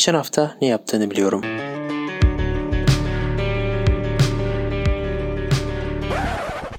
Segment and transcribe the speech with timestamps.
[0.00, 1.42] Geçen hafta ne yaptığını biliyorum.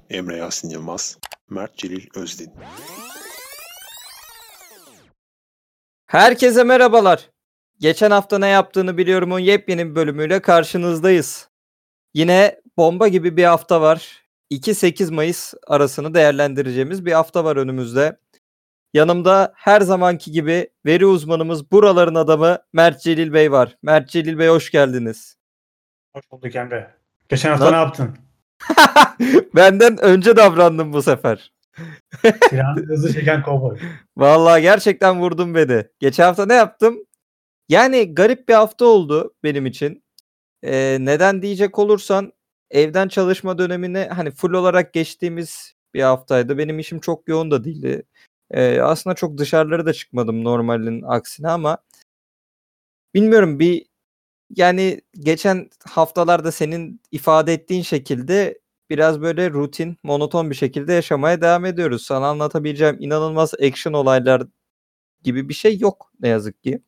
[0.09, 1.17] Emre Yasin Yılmaz,
[1.49, 2.51] Mert Celil Özdin.
[6.05, 7.29] Herkese merhabalar.
[7.79, 11.49] Geçen hafta ne yaptığını biliyorumun yepyeni bir bölümüyle karşınızdayız.
[12.13, 14.23] Yine bomba gibi bir hafta var.
[14.51, 18.17] 2-8 Mayıs arasını değerlendireceğimiz bir hafta var önümüzde.
[18.93, 23.77] Yanımda her zamanki gibi veri uzmanımız buraların adamı Mert Celil Bey var.
[23.81, 25.37] Mert Celil Bey hoş geldiniz.
[26.15, 26.95] Hoş bulduk Emre.
[27.29, 28.17] Geçen hafta Lan- ne yaptın?
[29.55, 31.53] Benden önce davrandım bu sefer.
[32.49, 33.77] Silahını hızlı çeken kovboy.
[34.17, 35.85] Vallahi gerçekten vurdun beni.
[35.99, 36.97] Geçen hafta ne yaptım?
[37.69, 40.03] Yani garip bir hafta oldu benim için.
[40.63, 42.33] Ee, neden diyecek olursan
[42.71, 46.57] evden çalışma dönemine hani full olarak geçtiğimiz bir haftaydı.
[46.57, 48.03] Benim işim çok yoğun da değildi.
[48.51, 51.77] Ee, aslında çok dışarılara da çıkmadım normalin aksine ama
[53.13, 53.85] bilmiyorum bir
[54.55, 61.65] yani geçen haftalarda senin ifade ettiğin şekilde biraz böyle rutin, monoton bir şekilde yaşamaya devam
[61.65, 62.03] ediyoruz.
[62.05, 64.43] Sana anlatabileceğim inanılmaz action olaylar
[65.23, 66.81] gibi bir şey yok ne yazık ki.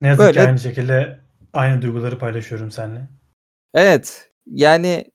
[0.00, 1.20] Ne yazık Böyle- ki aynı şekilde
[1.52, 3.08] aynı duyguları paylaşıyorum seninle.
[3.74, 5.10] Evet yani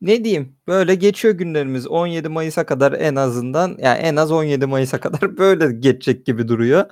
[0.00, 5.00] ne diyeyim böyle geçiyor günlerimiz 17 Mayıs'a kadar en azından yani en az 17 Mayıs'a
[5.00, 6.90] kadar böyle geçecek gibi duruyor.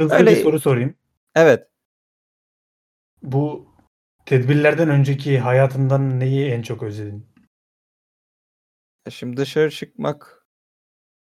[0.00, 0.94] Hızlı Öyle- bir soru sorayım.
[1.34, 1.68] Evet
[3.22, 3.68] Bu
[4.26, 7.26] tedbirlerden önceki hayatından neyi en çok özledin?
[9.10, 10.46] şimdi dışarı çıkmak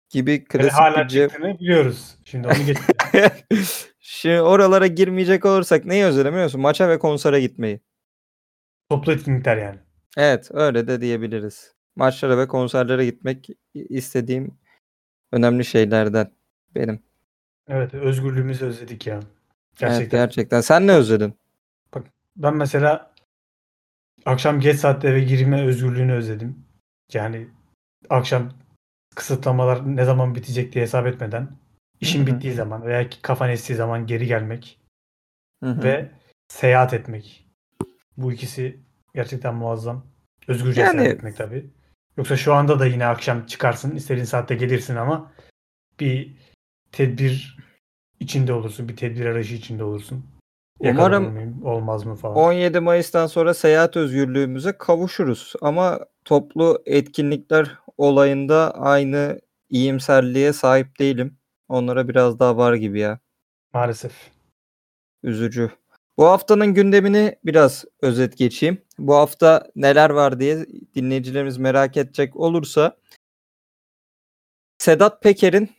[0.10, 2.16] gibi klasik hala bir ce- çıktığını biliyoruz.
[2.26, 2.78] Şimdi onu geç.
[4.00, 6.06] Şimdi oralara girmeyecek olursak neyi
[6.46, 6.62] musun?
[6.62, 7.80] Maça ve konsere gitmeyi.
[8.90, 9.80] Toplu etkinlikler yani.
[10.18, 11.74] Evet öyle de diyebiliriz.
[11.96, 14.58] Maçlara ve konserlere gitmek istediğim
[15.32, 16.32] önemli şeylerden
[16.76, 17.00] benim.
[17.68, 19.16] Evet özgürlüğümüzü özledik ya.
[19.16, 20.20] Evet, Gerçekten.
[20.20, 20.62] gerçekten.
[20.62, 21.34] Sen ne özledin?
[22.36, 23.14] Ben mesela
[24.26, 26.66] akşam geç saatte eve girme özgürlüğünü özledim.
[27.14, 27.48] Yani
[28.10, 28.54] akşam
[29.16, 31.58] kısıtlamalar ne zaman bitecek diye hesap etmeden
[32.02, 34.80] işin bittiği zaman veya kafan estiği zaman geri gelmek
[35.64, 36.12] ve
[36.48, 37.48] seyahat etmek.
[38.18, 38.80] Bu ikisi
[39.16, 40.13] gerçekten muazzam.
[40.48, 41.66] Özgürce Yani- seyahat etmek tabii.
[42.18, 45.32] Yoksa şu anda da yine akşam çıkarsın, istediğin saatte gelirsin ama
[46.00, 46.38] bir
[46.92, 47.58] tedbir
[48.20, 50.26] içinde olursun, bir tedbir arayışı içinde olursun.
[50.80, 52.36] Yakalanır Umarım mıyım, olmaz mı falan.
[52.36, 55.54] 17 Mayıs'tan sonra seyahat özgürlüğümüze kavuşuruz.
[55.62, 61.38] Ama toplu etkinlikler olayında aynı iyimserliğe sahip değilim.
[61.70, 63.20] Onlara biraz daha var gibi ya.
[63.74, 64.14] Maalesef.
[65.24, 65.72] Üzücü.
[66.18, 68.82] Bu haftanın gündemini biraz özet geçeyim.
[68.98, 70.66] Bu hafta neler var diye
[70.96, 72.98] dinleyicilerimiz merak edecek olursa
[74.78, 75.70] Sedat Peker'in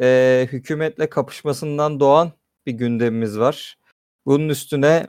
[0.00, 2.32] eee, hükümetle kapışmasından doğan
[2.66, 3.78] bir gündemimiz var.
[4.26, 5.06] Bunun üstüne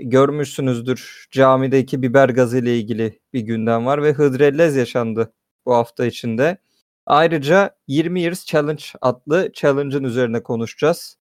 [0.00, 5.32] görmüşsünüzdür camideki biber gazı ile ilgili bir gündem var ve Hıdrellez yaşandı
[5.66, 6.58] bu hafta içinde.
[7.06, 11.18] Ayrıca 20 Years Challenge adlı challenge'ın üzerine konuşacağız.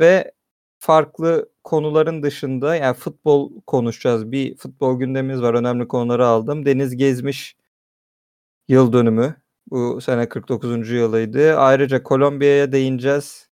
[0.00, 0.32] Ve
[0.80, 4.32] farklı konuların dışında yani futbol konuşacağız.
[4.32, 5.54] Bir futbol gündemimiz var.
[5.54, 6.66] Önemli konuları aldım.
[6.66, 7.56] Deniz Gezmiş
[8.68, 9.34] yıl dönümü.
[9.70, 10.90] Bu sene 49.
[10.90, 11.56] yılıydı.
[11.56, 13.48] Ayrıca Kolombiya'ya değineceğiz.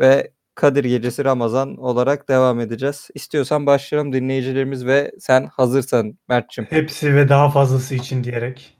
[0.00, 3.08] Ve Kadir Gecesi Ramazan olarak devam edeceğiz.
[3.14, 6.66] İstiyorsan başlayalım dinleyicilerimiz ve sen hazırsan Mert'cim.
[6.70, 8.76] Hepsi ve daha fazlası için diyerek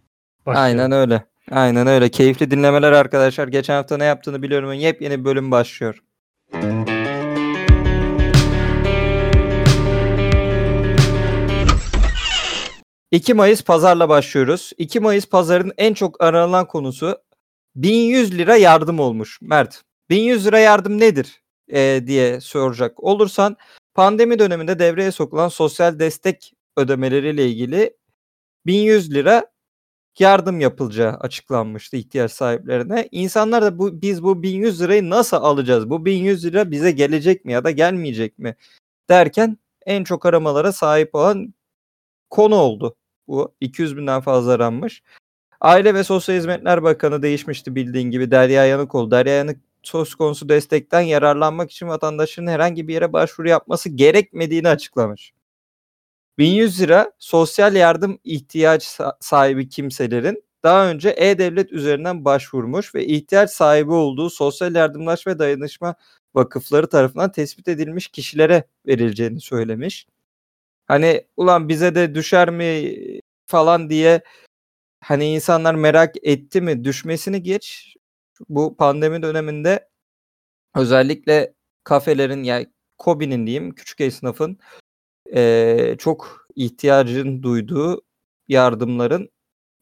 [0.46, 0.80] başlayalım.
[0.80, 1.24] Aynen öyle.
[1.50, 2.08] Aynen öyle.
[2.08, 3.48] Keyifli dinlemeler arkadaşlar.
[3.48, 4.72] Geçen hafta ne yaptığını biliyorum.
[4.72, 6.02] Yepyeni bir bölüm başlıyor.
[13.10, 14.72] 2 Mayıs pazarla başlıyoruz.
[14.78, 17.18] 2 Mayıs pazarın en çok aranan konusu
[17.76, 19.38] 1100 lira yardım olmuş.
[19.42, 21.42] Mert, 1100 lira yardım nedir
[21.72, 23.56] Ee, diye soracak olursan
[23.94, 27.96] pandemi döneminde devreye sokulan sosyal destek ödemeleriyle ilgili
[28.66, 29.46] 1100 lira
[30.18, 33.08] yardım yapılacağı açıklanmıştı ihtiyaç sahiplerine.
[33.12, 35.90] İnsanlar da bu biz bu 1100 lirayı nasıl alacağız?
[35.90, 38.56] Bu 1100 lira bize gelecek mi ya da gelmeyecek mi
[39.10, 41.54] derken en çok aramalara sahip olan
[42.30, 42.96] konu oldu.
[43.28, 45.02] Bu 200 binden fazla aranmış.
[45.60, 49.10] Aile ve Sosyal Hizmetler Bakanı değişmişti bildiğin gibi Derya Yanıkoğlu.
[49.10, 55.32] Derya Yanık söz konusu destekten yararlanmak için vatandaşın herhangi bir yere başvuru yapması gerekmediğini açıklamış.
[56.38, 63.50] 1100 lira sosyal yardım ihtiyaç sa- sahibi kimselerin daha önce E-Devlet üzerinden başvurmuş ve ihtiyaç
[63.50, 65.94] sahibi olduğu sosyal yardımlaşma ve dayanışma
[66.34, 70.06] vakıfları tarafından tespit edilmiş kişilere verileceğini söylemiş.
[70.88, 72.94] Hani ulan bize de düşer mi
[73.46, 74.20] falan diye
[75.00, 77.94] hani insanlar merak etti mi düşmesini geç.
[78.48, 79.88] Bu pandemi döneminde
[80.76, 81.54] özellikle
[81.84, 82.66] kafelerin yani
[82.98, 84.58] Kobi'nin diyeyim küçük esnafın
[85.32, 88.02] eee, çok ihtiyacın duyduğu
[88.48, 89.30] yardımların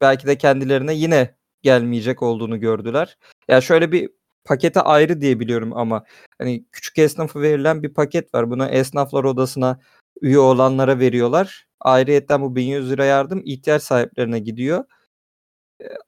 [0.00, 3.18] belki de kendilerine yine gelmeyecek olduğunu gördüler.
[3.48, 4.10] Ya şöyle bir
[4.44, 6.04] pakete ayrı diye biliyorum ama
[6.38, 8.50] hani küçük esnafa verilen bir paket var.
[8.50, 9.80] Buna esnaflar odasına
[10.22, 11.66] üye olanlara veriyorlar.
[11.80, 14.84] Ayrıyetten bu 1100 lira yardım ihtiyaç sahiplerine gidiyor.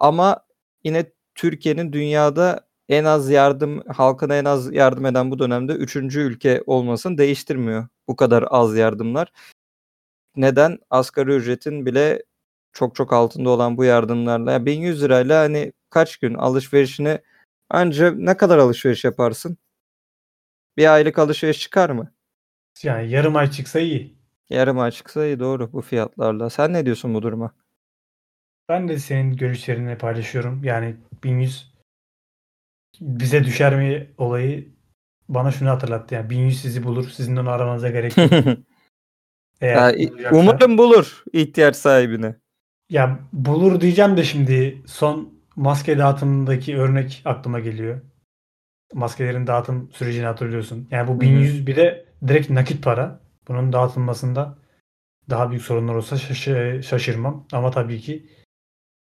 [0.00, 0.46] Ama
[0.84, 6.62] yine Türkiye'nin dünyada en az yardım halkına en az yardım eden bu dönemde üçüncü ülke
[6.66, 7.88] olmasını değiştirmiyor.
[8.08, 9.32] Bu kadar az yardımlar.
[10.36, 10.78] Neden?
[10.90, 12.22] Asgari ücretin bile
[12.72, 17.20] çok çok altında olan bu yardımlarla ya 1100 lirayla hani kaç gün alışverişini
[17.70, 19.58] anca ne kadar alışveriş yaparsın?
[20.76, 22.12] Bir aylık alışveriş çıkar mı?
[22.84, 24.18] Yani yarım ay çıksa iyi.
[24.50, 26.50] Yarım ay çıksa iyi doğru bu fiyatlarla.
[26.50, 27.54] Sen ne diyorsun bu duruma?
[28.68, 30.64] Ben de senin görüşlerini paylaşıyorum.
[30.64, 31.72] Yani 1100
[33.00, 34.68] bize düşer mi olayı
[35.28, 36.14] bana şunu hatırlattı.
[36.14, 37.08] Yani 1100 sizi bulur.
[37.08, 38.30] Sizin onu aramanıza gerek yok.
[39.60, 42.34] Eğer Ya, bulacaksa- umarım bulur ihtiyaç sahibini.
[42.90, 48.00] Ya bulur diyeceğim de şimdi son maske dağıtımındaki örnek aklıma geliyor.
[48.94, 50.88] Maskelerin dağıtım sürecini hatırlıyorsun.
[50.90, 53.20] Yani bu 1100 bir de direkt nakit para.
[53.48, 54.58] Bunun dağıtılmasında
[55.30, 57.46] daha büyük sorunlar olsa şaşı- şaşırmam.
[57.52, 58.30] Ama tabii ki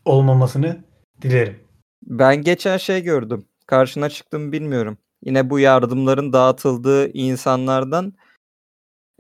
[0.05, 0.85] olmamasını
[1.23, 1.61] dilerim.
[2.03, 3.47] Ben geçen şey gördüm.
[3.67, 4.99] Karşına çıktım bilmiyorum.
[5.25, 8.13] Yine bu yardımların dağıtıldığı insanlardan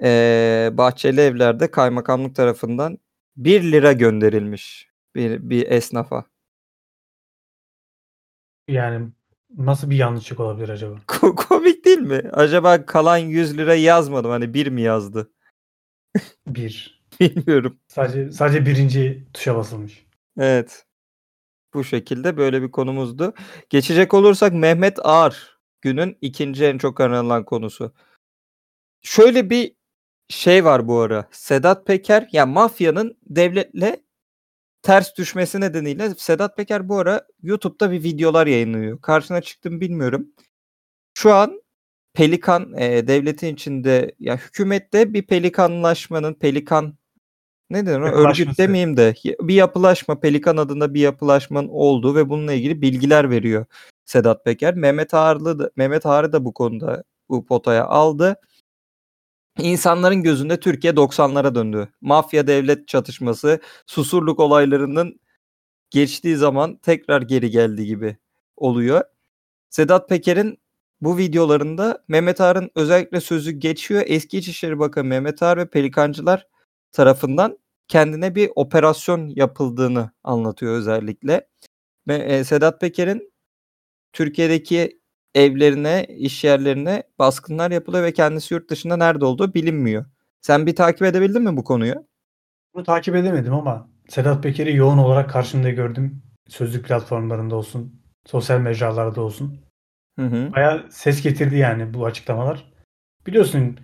[0.02, 2.98] eee, Bahçeli Evler'de kaymakamlık tarafından
[3.36, 6.24] 1 lira gönderilmiş bir, bir esnafa.
[8.68, 9.08] Yani
[9.56, 10.94] nasıl bir yanlışlık olabilir acaba?
[11.08, 12.22] Ko- Komik değil mi?
[12.32, 15.30] Acaba kalan 100 lira yazmadım hani bir mi yazdı?
[16.46, 17.00] Bir.
[17.20, 17.78] Bilmiyorum.
[17.88, 20.06] Sadece sadece birinci tuşa basılmış.
[20.38, 20.86] Evet.
[21.74, 23.34] Bu şekilde böyle bir konumuzdu.
[23.70, 27.92] Geçecek olursak Mehmet Ağar günün ikinci en çok aranılan konusu.
[29.02, 29.74] Şöyle bir
[30.28, 31.28] şey var bu ara.
[31.30, 34.02] Sedat Peker ya mafyanın devletle
[34.82, 39.00] ters düşmesi nedeniyle Sedat Peker bu ara YouTube'da bir videolar yayınlıyor.
[39.00, 40.26] Karşına çıktım bilmiyorum.
[41.14, 41.62] Şu an
[42.14, 46.94] Pelikan e, devletin içinde ya hükümette bir pelikanlaşmanın pelikan
[47.70, 48.00] ne denir?
[48.00, 53.66] Örgüt demeyeyim de bir yapılaşma Pelikan adında bir yapılaşmanın olduğu ve bununla ilgili bilgiler veriyor
[54.04, 54.74] Sedat Peker.
[54.74, 58.36] Mehmet Ağarlı da, Mehmet Ağar'ı da bu konuda bu potaya aldı.
[59.58, 61.88] İnsanların gözünde Türkiye 90'lara döndü.
[62.00, 65.20] Mafya devlet çatışması, susurluk olaylarının
[65.90, 68.16] geçtiği zaman tekrar geri geldi gibi
[68.56, 69.04] oluyor.
[69.70, 70.58] Sedat Peker'in
[71.00, 74.02] bu videolarında Mehmet Ağar'ın özellikle sözü geçiyor.
[74.06, 76.46] Eski İçişleri Bakanı Mehmet Ağar ve Pelikancılar
[76.92, 77.58] tarafından
[77.88, 81.48] kendine bir operasyon yapıldığını anlatıyor özellikle.
[82.08, 83.32] Ve e, Sedat Peker'in
[84.12, 84.99] Türkiye'deki
[85.34, 90.04] evlerine, iş yerlerine baskınlar yapılıyor ve kendisi yurt dışında nerede olduğu bilinmiyor.
[90.40, 91.94] Sen bir takip edebildin mi bu konuyu?
[92.74, 96.22] Bunu takip edemedim ama Sedat Peker'i yoğun olarak karşımda gördüm.
[96.48, 99.60] Sözlük platformlarında olsun, sosyal mecralarda olsun.
[100.18, 100.52] Hı hı.
[100.52, 102.72] Baya ses getirdi yani bu açıklamalar.
[103.26, 103.78] Biliyorsun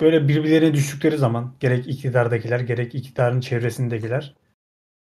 [0.00, 4.34] böyle birbirlerine düştükleri zaman gerek iktidardakiler gerek iktidarın çevresindekiler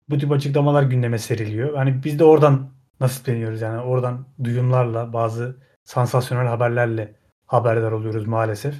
[0.09, 1.75] bu tip açıklamalar gündeme seriliyor.
[1.75, 5.57] Hani biz de oradan nasipleniyoruz yani oradan duyumlarla bazı
[5.88, 7.14] sansasyonel haberlerle
[7.47, 8.75] haberdar oluyoruz maalesef.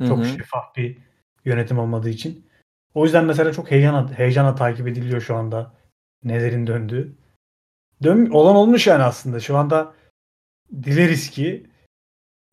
[0.00, 0.98] Hı Çok şeffaf bir
[1.44, 2.46] yönetim olmadığı için.
[2.94, 5.72] O yüzden mesela çok heyecanla, heyecanla takip ediliyor şu anda
[6.24, 7.16] nelerin döndüğü.
[8.02, 9.40] Dön, olan olmuş yani aslında.
[9.40, 9.94] Şu anda
[10.82, 11.66] dileriz ki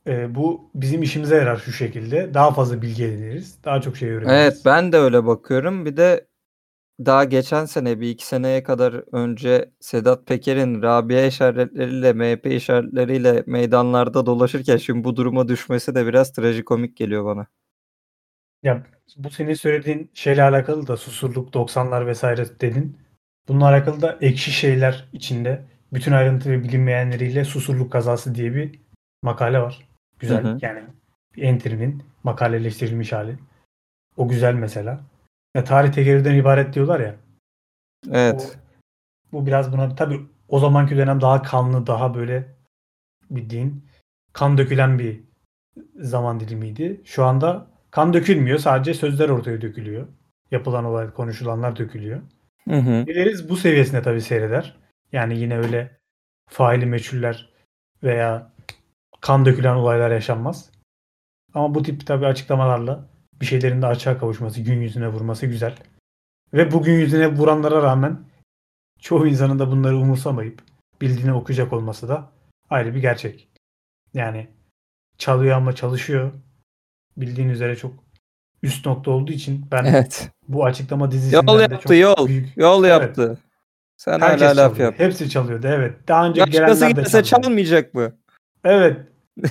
[0.07, 2.33] e, bu bizim işimize yarar şu şekilde.
[2.33, 3.63] Daha fazla bilgi ediniriz.
[3.63, 4.31] Daha çok şey öğreniriz.
[4.31, 5.85] Evet ben de öyle bakıyorum.
[5.85, 6.27] Bir de
[7.05, 14.25] daha geçen sene bir iki seneye kadar önce Sedat Peker'in Rabia işaretleriyle MHP işaretleriyle meydanlarda
[14.25, 17.47] dolaşırken şimdi bu duruma düşmesi de biraz trajikomik geliyor bana.
[18.63, 18.83] Ya
[19.17, 22.97] bu senin söylediğin şeyle alakalı da susurluk 90'lar vesaire dedin.
[23.47, 28.79] Bununla alakalı da ekşi şeyler içinde bütün ayrıntı ve bilinmeyenleriyle susurluk kazası diye bir
[29.21, 29.87] makale var.
[30.19, 30.43] Güzel.
[30.43, 30.57] Hı hı.
[30.61, 30.83] Yani
[31.35, 33.35] bir enterinin makaleleştirilmiş hali.
[34.17, 35.01] O güzel mesela.
[35.57, 37.15] Ya tarih tekerrürden ibaret diyorlar ya.
[38.11, 38.57] Evet.
[39.31, 42.55] O, bu biraz buna tabii o zamanki dönem daha kanlı, daha böyle
[43.29, 43.85] bildiğin
[44.33, 45.23] kan dökülen bir
[45.95, 47.01] zaman dilimiydi.
[47.05, 48.57] Şu anda kan dökülmüyor.
[48.57, 50.07] Sadece sözler ortaya dökülüyor.
[50.51, 52.21] Yapılan olay, konuşulanlar dökülüyor.
[52.69, 53.07] Hı hı.
[53.07, 54.77] Dileriz bu seviyesinde tabii seyreder.
[55.11, 55.97] Yani yine öyle
[56.49, 57.53] faili meçhuller
[58.03, 58.53] veya
[59.21, 60.71] kan dökülen olaylar yaşanmaz.
[61.53, 65.75] Ama bu tip tabii açıklamalarla bir şeylerin de açığa kavuşması, gün yüzüne vurması güzel.
[66.53, 68.19] Ve bugün yüzüne vuranlara rağmen
[69.01, 70.61] çoğu insanın da bunları umursamayıp
[71.01, 72.31] bildiğini okuyacak olması da
[72.69, 73.47] ayrı bir gerçek.
[74.13, 74.47] Yani
[75.17, 76.31] çalıyor ama çalışıyor.
[77.17, 77.93] Bildiğin üzere çok
[78.63, 80.29] üst nokta olduğu için ben Evet.
[80.47, 82.27] bu açıklama dizisinden Yol de yaptı çok yol.
[82.27, 83.01] büyük Yol Evet.
[83.01, 83.37] yaptı.
[83.97, 84.91] Sen Herkes hala laf çalıyor.
[84.91, 84.99] yap.
[84.99, 86.07] Hepsi çalıyordu evet.
[86.07, 87.23] Daha önce Başkası gelenler de çaldı.
[87.23, 88.13] çalmayacak mı?
[88.63, 88.97] Evet.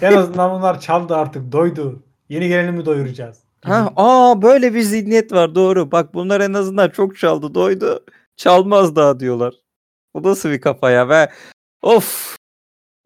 [0.02, 1.52] En azından onlar çaldı artık.
[1.52, 2.02] Doydu.
[2.28, 3.38] Yeni geleni mi doyuracağız?
[3.66, 5.92] Ha, aa böyle bir zihniyet var doğru.
[5.92, 8.04] Bak bunlar en azından çok çaldı doydu.
[8.36, 9.54] Çalmaz daha diyorlar.
[10.14, 11.30] Bu nasıl bir kafa ya ve
[11.82, 12.36] of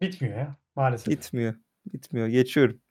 [0.01, 1.07] Bitmiyor ya maalesef.
[1.07, 1.55] bitmiyor.
[1.93, 2.27] Bitmiyor.
[2.27, 2.81] Geçiyorum.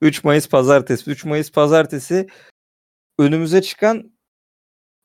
[0.00, 1.10] 3 Mayıs pazartesi.
[1.10, 2.26] 3 Mayıs pazartesi
[3.18, 4.12] önümüze çıkan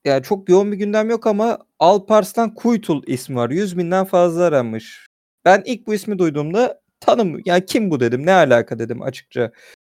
[0.04, 3.50] yani çok yoğun bir gündem yok ama Alparslan Kuytul ismi var.
[3.50, 5.06] 100 binden fazla aranmış.
[5.44, 9.52] Ben ilk bu ismi duyduğumda tanım yani kim bu dedim ne alaka dedim açıkça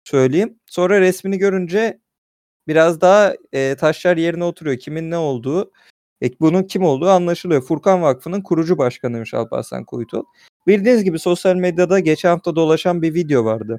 [0.08, 0.58] söyleyeyim.
[0.66, 2.00] Sonra resmini görünce
[2.68, 4.78] biraz daha e, taşlar yerine oturuyor.
[4.78, 5.72] Kimin ne olduğu,
[6.22, 7.62] e, bunun kim olduğu anlaşılıyor.
[7.62, 10.22] Furkan Vakfı'nın kurucu başkanıymış Alparslan Kuytul.
[10.66, 13.78] Bildiğiniz gibi sosyal medyada geçen hafta dolaşan bir video vardı.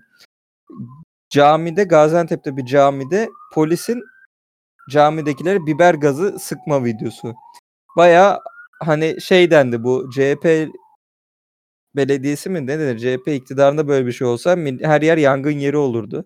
[1.30, 4.04] Camide, Gaziantep'te bir camide polisin
[4.90, 7.34] camidekilere biber gazı sıkma videosu.
[7.98, 8.40] Baya
[8.80, 10.70] hani şey dendi bu CHP
[12.00, 16.26] belediyesi mi ne denir CHP iktidarında böyle bir şey olsa her yer yangın yeri olurdu.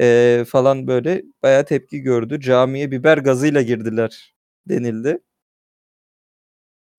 [0.00, 2.40] Ee, falan böyle baya tepki gördü.
[2.40, 4.34] Camiye biber gazıyla girdiler
[4.68, 5.18] denildi.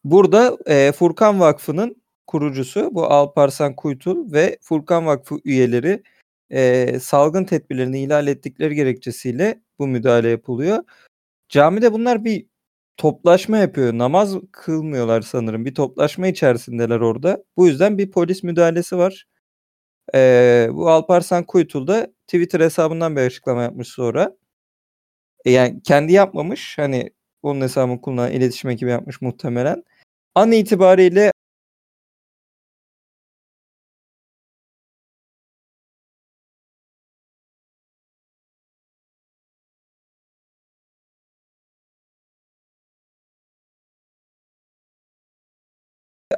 [0.03, 6.03] Burada e, Furkan Vakfı'nın kurucusu bu Alparslan Kuytul ve Furkan Vakfı üyeleri
[6.49, 10.83] e, salgın tedbirlerini ihlal ettikleri gerekçesiyle bu müdahale yapılıyor.
[11.49, 12.47] Camide bunlar bir
[12.97, 13.93] toplaşma yapıyor.
[13.93, 15.65] Namaz kılmıyorlar sanırım.
[15.65, 17.43] Bir toplaşma içerisindeler orada.
[17.57, 19.25] Bu yüzden bir polis müdahalesi var.
[20.15, 24.37] Ee, bu Alparslan Kuytul da Twitter hesabından bir açıklama yapmış sonra.
[25.45, 26.77] E, yani kendi yapmamış.
[26.77, 27.11] Hani
[27.43, 29.83] onun hesabını kullanan iletişim ekibi yapmış muhtemelen.
[30.35, 31.32] An itibariyle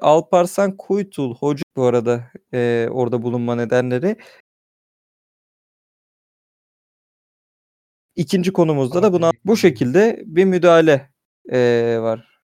[0.06, 4.18] Alparslan Kuytul hoca bu arada e, orada bulunma nedenleri.
[8.16, 11.10] İkinci konumuzda da buna bu şekilde bir müdahale
[11.52, 11.60] e,
[12.02, 12.40] var.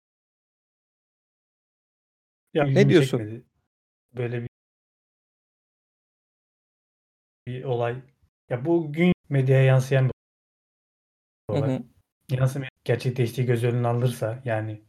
[2.53, 3.17] Ya, Ne diyorsun?
[3.17, 3.45] çekmedi.
[4.13, 4.49] Böyle bir,
[7.47, 7.95] bir olay.
[8.49, 10.13] Ya bu gün medyaya yansıyan bir
[11.49, 11.77] Hı olay.
[11.77, 11.83] hı.
[12.31, 14.81] Yansımaya gerçekleştiği göz önüne alınırsa yani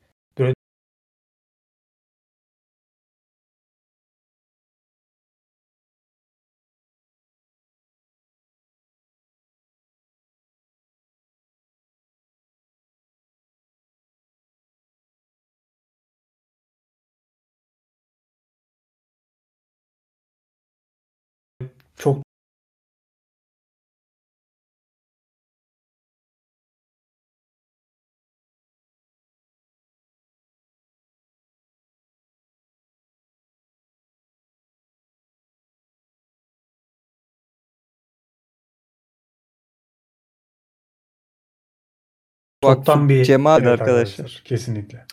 [42.64, 44.42] Vakfı bir cemaat Evet arkadaşlar.
[44.44, 45.06] Kesinlikle.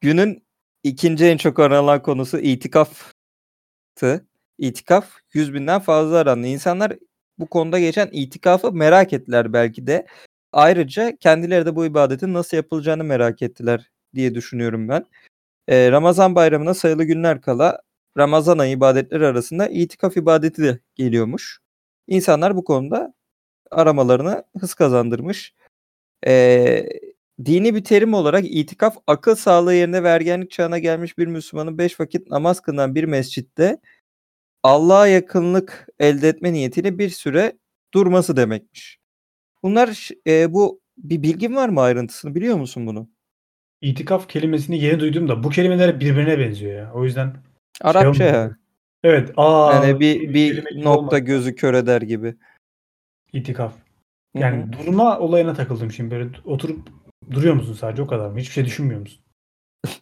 [0.00, 0.46] Günün
[0.82, 3.14] ikinci en çok aranan konusu itikaftı.
[4.58, 6.46] İtikaf 100 binden fazla arandı.
[6.46, 6.92] İnsanlar
[7.38, 10.06] bu konuda geçen itikafı merak ettiler belki de.
[10.52, 15.06] Ayrıca kendileri de bu ibadetin nasıl yapılacağını merak ettiler diye düşünüyorum ben.
[15.68, 17.82] Ee, Ramazan bayramına sayılı günler kala
[18.18, 21.58] Ramazan ayı ibadetleri arasında itikaf ibadeti de geliyormuş.
[22.08, 23.14] İnsanlar bu konuda
[23.70, 25.54] aramalarına hız kazandırmış.
[26.26, 26.86] Ee,
[27.44, 32.00] dini bir terim olarak itikaf akıl sağlığı yerine ve ergenlik çağına gelmiş bir Müslümanın beş
[32.00, 33.80] vakit namaz kılınan bir mescitte
[34.62, 37.58] Allah'a yakınlık elde etme niyetiyle bir süre
[37.94, 38.98] durması demekmiş.
[39.62, 43.10] Bunlar e, bu bir bilgin var mı ayrıntısını biliyor musun bunu?
[43.80, 46.92] İtikaf kelimesini yeni duydum da bu kelimeler birbirine benziyor ya.
[46.94, 47.36] O yüzden
[47.80, 48.34] Arapça olmuyor.
[48.34, 48.56] ya.
[49.04, 51.18] evet aa Yani bir bir kelime gibi nokta olmadı.
[51.18, 52.34] gözü kör eder gibi.
[53.32, 53.72] İtikaf.
[54.34, 54.72] Yani hı.
[54.72, 56.88] durma olayına takıldım şimdi böyle oturup
[57.30, 58.38] duruyor musun sadece o kadar mı?
[58.38, 59.24] Hiçbir şey düşünmüyor musun?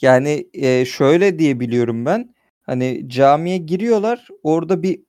[0.00, 2.34] Yani e, şöyle diye biliyorum ben.
[2.62, 4.28] Hani camiye giriyorlar.
[4.42, 5.00] Orada bir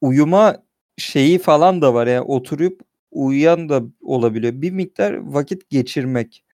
[0.00, 0.62] uyuma
[0.98, 2.06] şeyi falan da var.
[2.06, 2.80] Yani oturup
[3.10, 4.52] uyuyan da olabiliyor.
[4.62, 6.44] Bir miktar vakit geçirmek.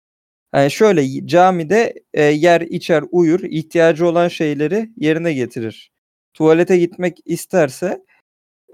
[0.55, 3.39] Yani şöyle camide e, yer içer uyur.
[3.43, 5.91] ihtiyacı olan şeyleri yerine getirir.
[6.33, 8.05] Tuvalete gitmek isterse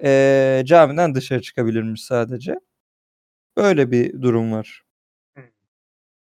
[0.03, 2.55] e, camiden dışarı çıkabilirmiş sadece.
[3.57, 4.83] Böyle bir durum var.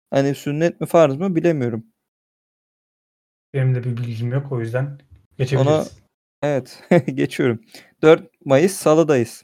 [0.09, 1.85] Hani sünnet mi farz mı bilemiyorum.
[3.53, 4.99] Benim de bir bilgim yok o yüzden
[5.37, 6.01] geçebiliriz.
[6.41, 6.83] Evet
[7.13, 7.61] geçiyorum.
[8.01, 9.43] 4 Mayıs Salı'dayız.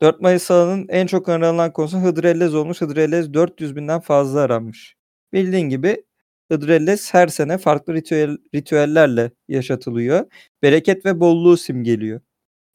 [0.00, 2.80] 4 Mayıs Salı'nın en çok aranan konusu Hıdrellez olmuş.
[2.80, 4.96] Hıdrellez 400 binden fazla aranmış.
[5.32, 6.04] Bildiğin gibi
[6.52, 10.26] Hıdrellez her sene farklı ritüel, ritüellerle yaşatılıyor.
[10.62, 12.20] Bereket ve bolluğu simgeliyor.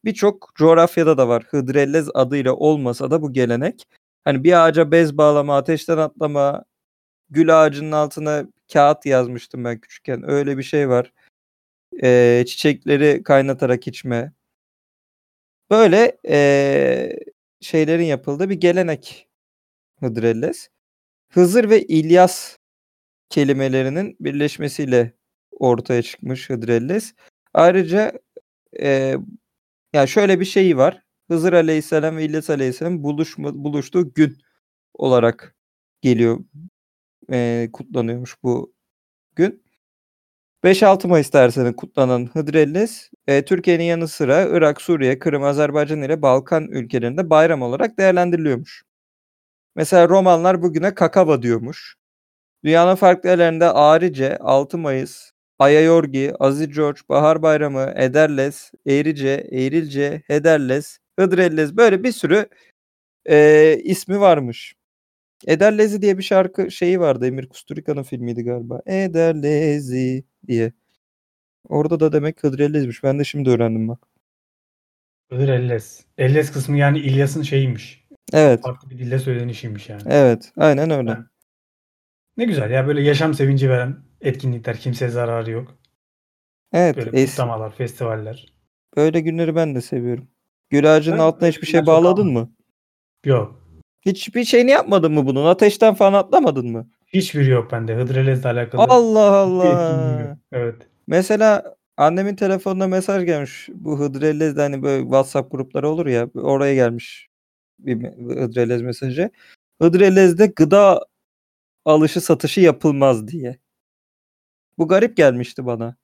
[0.06, 1.44] Birçok coğrafyada da var.
[1.50, 3.88] Hıdrellez adıyla olmasa da bu gelenek.
[4.24, 6.64] Hani bir ağaca bez bağlama, ateşten atlama,
[7.30, 10.30] gül ağacının altına kağıt yazmıştım ben küçükken.
[10.30, 11.14] Öyle bir şey var.
[12.04, 14.34] Ee, çiçekleri kaynatarak içme.
[15.70, 17.20] Böyle ee,
[17.62, 19.28] şeylerin yapıldığı bir gelenek
[20.00, 20.70] Hıdrellez.
[21.30, 22.58] Hızır ve İlyas
[23.30, 25.14] kelimelerinin birleşmesiyle
[25.52, 27.14] ortaya çıkmış Hıdrellez.
[27.54, 28.12] Ayrıca
[28.80, 29.16] e,
[29.94, 31.04] yani şöyle bir şey var.
[31.30, 34.38] Hızır Aleyhisselam ve İlyas Aleyhisselam buluşma, buluştuğu gün
[34.94, 35.56] olarak
[36.02, 36.40] geliyor.
[37.34, 38.74] E, kutlanıyormuş bu
[39.36, 39.64] gün.
[40.64, 46.22] 5-6 Mayıs'ta her sene kutlanan Hıdrellez, e, Türkiye'nin yanı sıra Irak, Suriye, Kırım, Azerbaycan ile
[46.22, 48.84] Balkan ülkelerinde bayram olarak değerlendiriliyormuş.
[49.76, 51.96] Mesela Romanlar bugüne Kakava diyormuş.
[52.66, 55.31] Dünyanın farklı yerlerinde Arice, 6 Mayıs,
[55.62, 62.46] Ayayorgi, Aziz George, Bahar Bayramı, Ederles, Eğrice, Eğrilce, Hederles, Hıdrellez böyle bir sürü
[63.26, 64.76] e, ismi varmış.
[65.48, 67.28] Ederlezi diye bir şarkı şeyi vardı.
[67.28, 68.82] Emir Kusturica'nın filmiydi galiba.
[68.86, 70.72] Ederlezi diye.
[71.70, 73.04] Orada da demek Hıdrellez'miş.
[73.04, 74.08] Ben de şimdi öğrendim bak.
[75.32, 76.06] Hıdır Elles.
[76.18, 78.06] Elles kısmı yani İlyas'ın şeyiymiş.
[78.34, 78.62] Evet.
[78.62, 80.02] Farklı bir dille söylenişiymiş yani.
[80.06, 80.52] Evet.
[80.58, 81.12] Aynen öyle.
[81.12, 81.26] Evet.
[82.38, 84.78] Ne güzel ya böyle yaşam sevinci veren etkinlikler.
[84.78, 85.78] Kimseye zararı yok.
[86.74, 86.98] Evet.
[86.98, 88.54] Böyle es- kutlamalar, festivaller.
[88.98, 90.28] böyle günleri ben de seviyorum.
[90.70, 92.52] Gül ağacının Ben altına hiçbir şey bağladın mı?
[93.26, 93.62] Yok.
[94.06, 95.46] Hiçbir şeyini yapmadın mı bunun?
[95.46, 96.90] Ateşten falan atlamadın mı?
[97.14, 97.96] Hiçbiri yok bende.
[97.96, 98.82] Hıdır Ellez'le alakalı.
[98.82, 100.22] Allah hiçbir Allah.
[100.22, 100.38] yok.
[100.52, 100.76] Evet.
[101.08, 103.70] Mesela annemin telefonuna mesaj gelmiş.
[103.74, 106.30] Bu Hıdrellez'de hani böyle WhatsApp grupları olur ya.
[106.36, 107.30] Oraya gelmiş
[107.80, 108.04] bir
[108.42, 109.30] Hıdrellez mesajı.
[109.82, 111.06] Hıdrellez'de gıda
[111.86, 113.58] alışı satışı yapılmaz diye.
[114.82, 115.96] Bu garip gelmişti bana.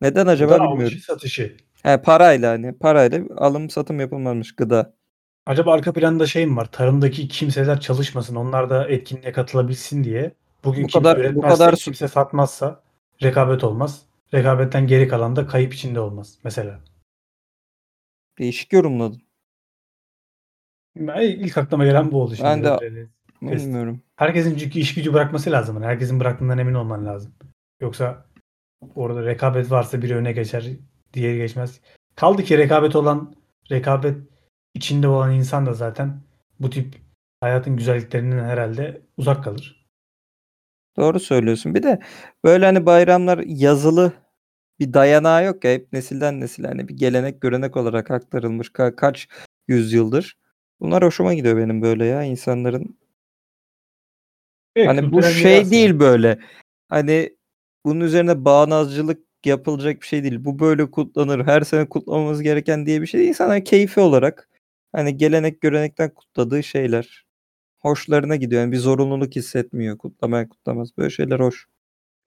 [0.00, 0.82] Neden acaba Gıda bilmiyorum.
[0.84, 1.56] alışı satışı.
[1.82, 4.94] He, parayla hani parayla alım satım yapılmamış gıda.
[5.46, 6.72] Acaba arka planda şey mi var?
[6.72, 8.34] Tarımdaki kimseler çalışmasın.
[8.34, 10.34] Onlar da etkinliğe katılabilsin diye.
[10.64, 12.82] Bugün Bu kimse kadar- bu üretmezse, kadar- kimse satmazsa
[13.22, 14.02] rekabet olmaz.
[14.34, 16.80] Rekabetten geri kalan da kayıp içinde olmaz mesela.
[18.38, 19.22] Değişik yorumladın.
[20.96, 22.48] Ben ilk aklıma gelen bu oldu şimdi.
[22.48, 23.06] Ben de-.
[23.42, 24.02] Bilmiyorum.
[24.16, 25.74] Herkesin çünkü iş gücü bırakması lazım.
[25.76, 27.32] Yani herkesin bıraktığından emin olman lazım.
[27.80, 28.26] Yoksa
[28.94, 30.70] orada rekabet varsa biri öne geçer,
[31.12, 31.80] diğeri geçmez.
[32.16, 33.34] Kaldı ki rekabet olan,
[33.70, 34.16] rekabet
[34.74, 36.22] içinde olan insan da zaten
[36.60, 36.94] bu tip
[37.40, 39.86] hayatın güzelliklerinden herhalde uzak kalır.
[40.96, 41.74] Doğru söylüyorsun.
[41.74, 42.00] Bir de
[42.44, 44.12] böyle hani bayramlar yazılı
[44.78, 45.72] bir dayanağı yok ya.
[45.72, 49.28] Hep nesilden nesile hani bir gelenek görenek olarak aktarılmış ka- kaç
[49.68, 50.38] yüzyıldır.
[50.80, 52.98] Bunlar hoşuma gidiyor benim böyle ya insanların.
[54.76, 56.38] Evet, Hani bu şey değil böyle.
[56.88, 57.36] Hani
[57.84, 60.44] bunun üzerine bağnazcılık yapılacak bir şey değil.
[60.44, 61.46] Bu böyle kutlanır.
[61.46, 63.28] Her sene kutlamamız gereken diye bir şey değil.
[63.28, 64.48] İnsanlar keyfi olarak
[64.92, 67.24] hani gelenek görenekten kutladığı şeyler.
[67.78, 68.62] Hoşlarına gidiyor.
[68.62, 69.98] Yani bir zorunluluk hissetmiyor.
[69.98, 70.88] Kutlamaya kutlamaz.
[70.98, 71.66] Böyle şeyler hoş.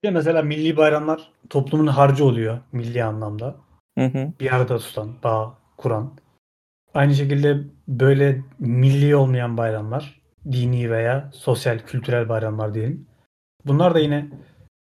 [0.02, 3.56] Bir mesela milli bayramlar toplumun harcı oluyor milli anlamda.
[3.98, 4.32] Hı hı.
[4.40, 6.12] Bir arada tutan, bağ kuran.
[6.94, 10.20] Aynı şekilde böyle milli olmayan bayramlar,
[10.52, 13.06] dini veya sosyal, kültürel bayramlar diyelim.
[13.64, 14.30] Bunlar da yine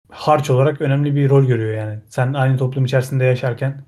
[0.09, 1.99] harç olarak önemli bir rol görüyor yani.
[2.07, 3.83] Sen aynı toplum içerisinde yaşarken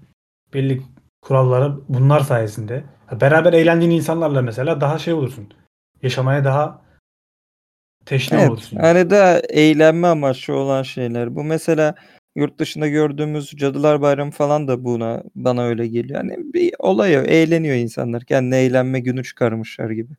[0.53, 0.81] belli
[1.21, 2.83] kurallara bunlar sayesinde
[3.21, 5.53] beraber eğlendiğin insanlarla mesela daha şey olursun.
[6.01, 6.81] Yaşamaya daha
[8.05, 8.49] teşne Evet.
[8.49, 8.77] olursun.
[8.77, 11.35] Hani da eğlenme amaçlı olan şeyler.
[11.35, 11.95] Bu mesela
[12.35, 16.19] yurt dışında gördüğümüz Cadılar Bayramı falan da buna bana öyle geliyor.
[16.19, 17.21] Hani bir olay o.
[17.21, 18.25] Eğleniyor insanlar.
[18.25, 20.13] Kendine eğlenme günü çıkarmışlar gibi.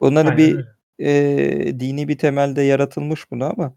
[0.00, 0.66] Bunlar bir öyle.
[0.98, 3.74] e, dini bir temelde yaratılmış bunu ama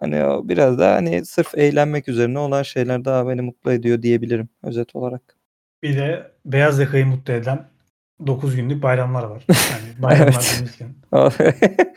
[0.00, 4.48] hani o biraz da hani sırf eğlenmek üzerine olan şeyler daha beni mutlu ediyor diyebilirim
[4.62, 5.36] özet olarak.
[5.82, 7.68] Bir de beyaz yakayı mutlu eden
[8.26, 9.44] 9 günlük bayramlar var.
[9.48, 10.94] Yani bayramlar demişken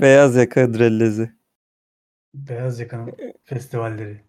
[0.00, 1.30] Beyaz yaka drellezi.
[2.34, 3.12] beyaz yakanın
[3.44, 4.20] festivalleri.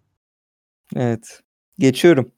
[0.95, 1.41] Evet.
[1.79, 2.31] Geçiyorum.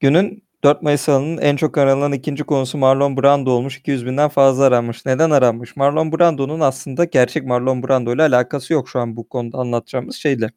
[0.00, 3.78] Günün 4 Mayıs alanının en çok aranan ikinci konusu Marlon Brando olmuş.
[3.78, 5.06] 200 binden fazla aranmış.
[5.06, 5.76] Neden aranmış?
[5.76, 10.50] Marlon Brando'nun aslında gerçek Marlon Brando ile alakası yok şu an bu konuda anlatacağımız şeyle.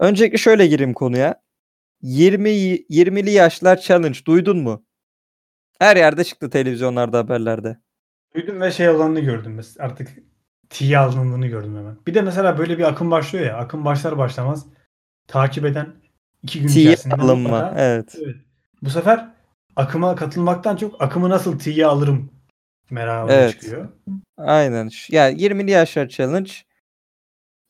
[0.00, 1.34] Öncelikle şöyle gireyim konuya.
[2.02, 4.84] 20 20'li yaşlar challenge duydun mu?
[5.78, 7.78] Her yerde çıktı televizyonlarda haberlerde.
[8.34, 9.60] Duydum ve şey olanını gördüm.
[9.78, 10.08] Artık
[10.70, 11.96] tiye alındığını gördüm hemen.
[12.06, 13.56] Bir de mesela böyle bir akım başlıyor ya.
[13.56, 14.66] Akım başlar başlamaz
[15.26, 15.88] takip eden
[16.42, 17.48] iki gün Tiye içerisinde alınma.
[17.48, 18.14] mutlaka- Evet.
[18.24, 18.36] Evet.
[18.82, 19.28] Bu sefer
[19.76, 22.30] akıma katılmaktan çok akımı nasıl tiye alırım
[22.90, 23.50] merakı Evet.
[23.50, 23.88] çıkıyor.
[24.36, 24.90] Aynen.
[25.10, 26.52] Yani 20'li yaşlar challenge.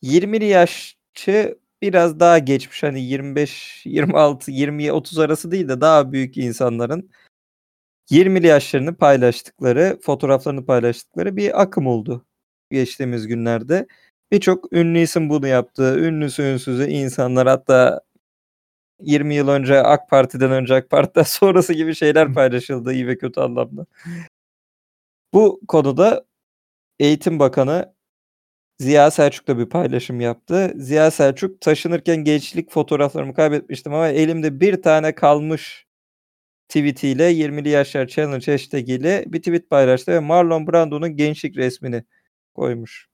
[0.02, 2.82] 20'li yaşçı biraz daha geçmiş.
[2.82, 7.10] Hani 25, 26, 20, 30 arası değil de daha büyük insanların
[8.10, 12.26] 20'li yaşlarını paylaştıkları, fotoğraflarını paylaştıkları bir akım oldu
[12.70, 13.86] geçtiğimiz günlerde.
[14.32, 15.98] Birçok ünlü isim bunu yaptı.
[15.98, 18.00] Ünlüsü ünsüzü insanlar hatta
[19.02, 23.40] 20 yıl önce AK Parti'den önce AK Parti'den sonrası gibi şeyler paylaşıldı iyi ve kötü
[23.40, 23.86] anlamda.
[25.32, 26.24] Bu konuda
[26.98, 27.94] Eğitim Bakanı
[28.78, 30.72] Ziya Selçuk da bir paylaşım yaptı.
[30.76, 35.86] Ziya Selçuk taşınırken gençlik fotoğraflarımı kaybetmiştim ama elimde bir tane kalmış
[36.68, 42.04] tweetiyle 20'li yaşlar challenge hashtag ile bir tweet paylaştı ve Marlon Brando'nun gençlik resmini
[42.54, 43.08] koymuş.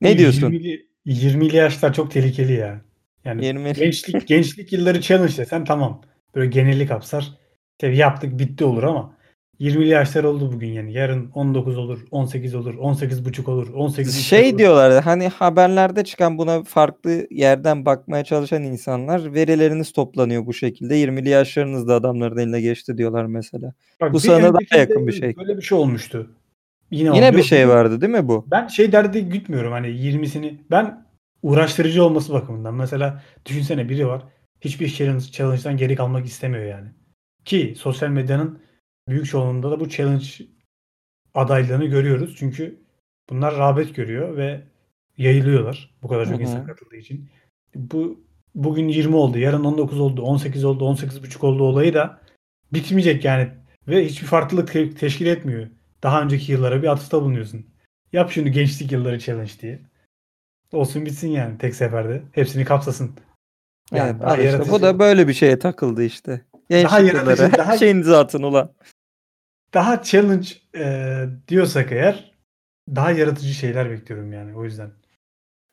[0.00, 0.52] Ne diyorsun?
[0.52, 2.89] 20'li 20'li yaşlar çok tehlikeli ya.
[3.24, 6.02] Yani 20 gençlik gençlik yılları challenge desen tamam.
[6.34, 7.32] Böyle genellik kapsar.
[7.78, 9.14] Tabii yaptık bitti olur ama
[9.60, 10.92] 20'li yaşlar oldu bugün yani.
[10.92, 14.58] Yarın 19 olur, 18 olur, 18 buçuk olur, 18 buçuk şey olur.
[14.58, 20.94] diyorlar hani haberlerde çıkan buna farklı yerden bakmaya çalışan insanlar verileriniz toplanıyor bu şekilde.
[20.94, 23.72] 20'li yaşlarınızda adamların eline geçti diyorlar mesela.
[24.00, 25.36] Bak, bu sana daha yakın bir şey.
[25.36, 26.30] Böyle bir şey olmuştu.
[26.90, 28.46] Yine, Yine bir şey vardı değil mi bu?
[28.50, 30.54] Ben şey derdi gütmüyorum hani 20'sini.
[30.70, 31.04] Ben
[31.42, 32.74] uğraştırıcı olması bakımından.
[32.74, 34.22] Mesela düşünsene biri var.
[34.60, 36.88] Hiçbir challenge, challenge'dan geri kalmak istemiyor yani.
[37.44, 38.62] Ki sosyal medyanın
[39.08, 40.26] büyük çoğunluğunda da bu challenge
[41.34, 42.36] adaylarını görüyoruz.
[42.38, 42.80] Çünkü
[43.30, 44.62] bunlar rağbet görüyor ve
[45.16, 45.94] yayılıyorlar.
[46.02, 47.30] Bu kadar çok insan katıldığı için.
[47.74, 48.24] Bu
[48.54, 52.20] bugün 20 oldu, yarın 19 oldu, 18 oldu, 18 buçuk oldu olayı da
[52.72, 53.48] bitmeyecek yani.
[53.88, 55.68] Ve hiçbir farklılık te- teşkil etmiyor.
[56.02, 57.66] Daha önceki yıllara bir atıfta bulunuyorsun.
[58.12, 59.89] Yap şunu gençlik yılları challenge diye.
[60.72, 62.22] Olsun bitsin yani tek seferde.
[62.32, 63.10] Hepsini kapsasın.
[63.92, 64.72] Yani evet, al işte.
[64.72, 66.44] Bu da böyle bir şeye takıldı işte.
[66.68, 68.72] Gençlik Daha yaratıcı, Her daha- şeyin zatın ulan.
[69.74, 72.32] Daha challenge e, diyorsak eğer
[72.96, 74.90] daha yaratıcı şeyler bekliyorum yani o yüzden.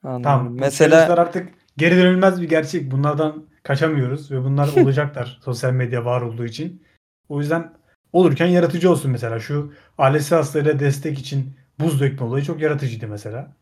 [0.04, 0.24] Anladım.
[0.24, 0.56] Tamam.
[0.60, 2.92] Mesela artık geri dönülmez bir gerçek.
[2.92, 6.84] Bunlardan kaçamıyoruz ve bunlar olacaklar sosyal medya var olduğu için.
[7.30, 7.74] O yüzden
[8.14, 9.40] olurken yaratıcı olsun mesela.
[9.40, 13.56] Şu ailesi hastalarıyla destek için buz dökme olayı çok yaratıcıydı mesela.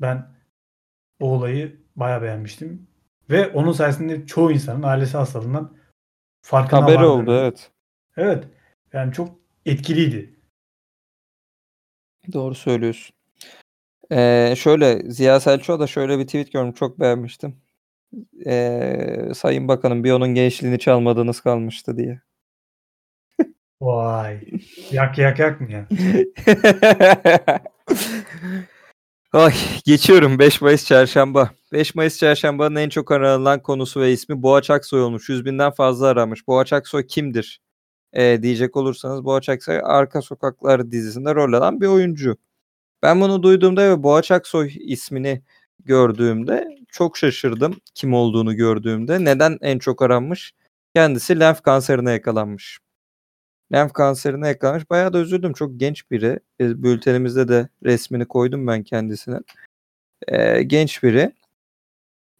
[0.00, 0.26] Ben
[1.20, 2.86] o olayı bayağı beğenmiştim.
[3.30, 5.76] Ve onun sayesinde çoğu insanın ailesi hastalığından
[6.42, 7.70] farkına haberi vardığını- oldu evet.
[8.16, 8.44] Evet.
[8.92, 9.28] Yani çok
[9.66, 10.34] etkiliydi.
[12.32, 13.16] Doğru söylüyorsun.
[14.12, 17.56] Ee, şöyle Ziya Selçuk'a da şöyle bir tweet gördüm çok beğenmiştim.
[18.46, 22.20] Ee, Sayın Bakanım bir onun gençliğini çalmadığınız kalmıştı diye.
[23.80, 24.40] Vay.
[24.90, 25.86] Yak yak yak mı ya?
[29.32, 31.50] Ay geçiyorum 5 Mayıs Çarşamba.
[31.72, 35.28] 5 Mayıs Çarşamba'nın en çok aranılan konusu ve ismi Boğaç Aksoy olmuş.
[35.28, 36.46] 100 binden fazla aramış.
[36.48, 37.60] Boğaç Aksoy kimdir?
[38.12, 42.36] Ee, diyecek olursanız Boğaç Aksoy Arka Sokaklar dizisinde rol alan bir oyuncu.
[43.02, 45.42] Ben bunu duyduğumda ve Boğaç Aksoy ismini
[45.84, 49.24] gördüğümde çok şaşırdım kim olduğunu gördüğümde.
[49.24, 50.52] Neden en çok aranmış?
[50.94, 52.78] Kendisi lenf kanserine yakalanmış.
[53.72, 54.90] Lenf kanserine yakalanmış.
[54.90, 55.52] Bayağı da üzüldüm.
[55.52, 56.40] Çok genç biri.
[56.60, 59.44] E, Bültenimizde de resmini koydum ben kendisinin.
[60.28, 61.32] E, genç biri.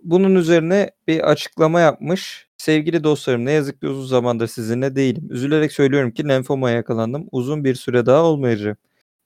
[0.02, 2.48] Bunun üzerine bir açıklama yapmış.
[2.56, 5.28] Sevgili dostlarım ne yazık ki uzun zamandır sizinle değilim.
[5.30, 7.28] Üzülerek söylüyorum ki lenfomaya yakalandım.
[7.32, 8.76] Uzun bir süre daha olmayacağım.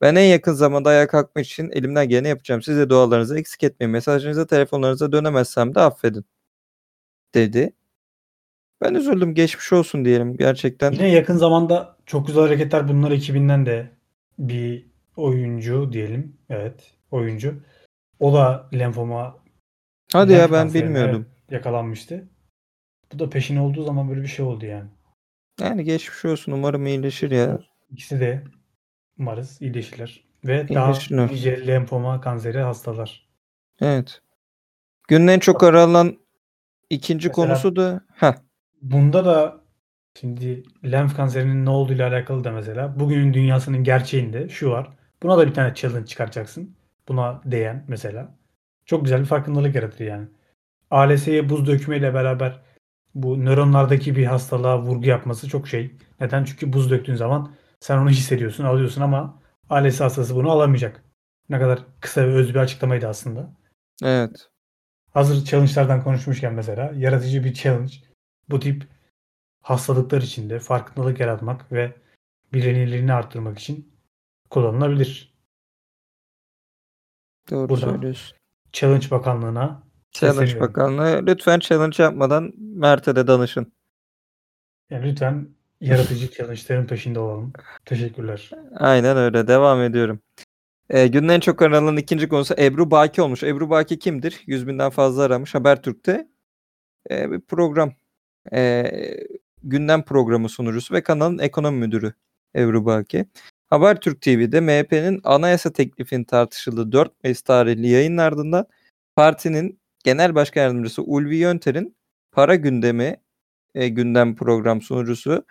[0.00, 2.62] Ben en yakın zamanda ayağa kalkmak için elimden geleni yapacağım.
[2.62, 3.90] Siz de dualarınızı eksik etmeyin.
[3.92, 6.24] Mesajlarınıza, telefonlarınıza dönemezsem de affedin.
[7.34, 7.72] Dedi.
[8.80, 9.34] Ben üzüldüm.
[9.34, 10.36] Geçmiş olsun diyelim.
[10.36, 10.92] Gerçekten.
[10.92, 13.90] Yine yakın zamanda çok güzel hareketler bunlar ekibinden de
[14.38, 16.36] bir oyuncu diyelim.
[16.50, 17.62] Evet, oyuncu.
[18.20, 19.36] O da lenfoma
[20.12, 21.26] Hadi ya ben bilmiyordum.
[21.50, 22.28] yakalanmıştı.
[23.12, 24.88] Bu da peşin olduğu zaman böyle bir şey oldu yani.
[25.60, 26.52] Yani geçmiş olsun.
[26.52, 27.58] Umarım iyileşir ya.
[27.90, 28.44] İkisi de
[29.18, 30.24] umarız iyileşirler.
[30.44, 31.28] Ve daha İyileşirler.
[31.32, 33.28] nice lenfoma kanseri hastalar.
[33.80, 34.22] Evet.
[35.08, 36.16] Günün en çok aranan
[36.90, 38.34] ikinci Mesela- konusu da Heh,
[38.82, 39.60] Bunda da
[40.20, 44.90] şimdi lenf kanserinin ne olduğuyla alakalı da mesela bugünün dünyasının gerçeğinde şu var.
[45.22, 46.76] Buna da bir tane challenge çıkartacaksın.
[47.08, 48.34] Buna değen mesela.
[48.86, 50.28] Çok güzel bir farkındalık yaratır yani.
[50.90, 52.60] ALS'ye buz dökmeyle beraber
[53.14, 55.96] bu nöronlardaki bir hastalığa vurgu yapması çok şey.
[56.20, 56.44] Neden?
[56.44, 61.04] Çünkü buz döktüğün zaman sen onu hissediyorsun, alıyorsun ama ALS hastası bunu alamayacak.
[61.48, 63.50] Ne kadar kısa ve öz bir açıklamaydı aslında.
[64.04, 64.48] evet.
[65.14, 67.92] Hazır challenge'lardan konuşmuşken mesela yaratıcı bir challenge
[68.48, 68.95] bu tip
[69.66, 71.94] hastalıklar içinde farkındalık yaratmak ve
[72.52, 73.92] bilinirliğini arttırmak için
[74.50, 75.34] kullanılabilir.
[77.50, 78.36] Doğru Buradan söylüyorsun.
[78.72, 80.60] Challenge Bakanlığı'na Challenge.
[80.60, 83.72] Bakanlığı lütfen challenge yapmadan Mert'e de danışın.
[84.90, 85.48] Yani lütfen
[85.80, 87.52] yaratıcı challenge'ların peşinde olalım.
[87.84, 88.50] Teşekkürler.
[88.76, 89.48] Aynen öyle.
[89.48, 90.20] Devam ediyorum.
[90.90, 93.42] Ee, günün en çok aranan ikinci konusu Ebru Baki olmuş.
[93.42, 94.42] Ebru Baki kimdir?
[94.46, 95.54] 100 binden fazla aramış.
[95.54, 96.28] Habertürk'te
[97.10, 97.92] e, bir program.
[98.52, 98.90] E,
[99.70, 102.14] gündem programı sunucusu ve kanalın ekonomi müdürü
[102.56, 103.26] Ebru Baki.
[103.66, 108.66] Habertürk TV'de MHP'nin anayasa teklifinin tartışıldığı 4 Mayıs tarihli yayının ardından
[109.16, 111.96] partinin genel başkan yardımcısı Ulvi Yönter'in
[112.32, 113.16] para gündemi
[113.74, 115.44] e, gündem program sunucusu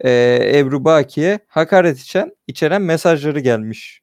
[0.00, 0.10] e,
[0.58, 4.02] Ebru Baki'ye hakaret içen, içeren mesajları gelmiş.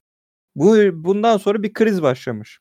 [0.55, 2.59] Bu bundan sonra bir kriz başlamış.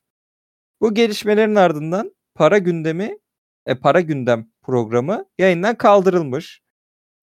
[0.81, 3.17] Bu gelişmelerin ardından para gündemi,
[3.65, 6.61] e, para gündem programı yayından kaldırılmış.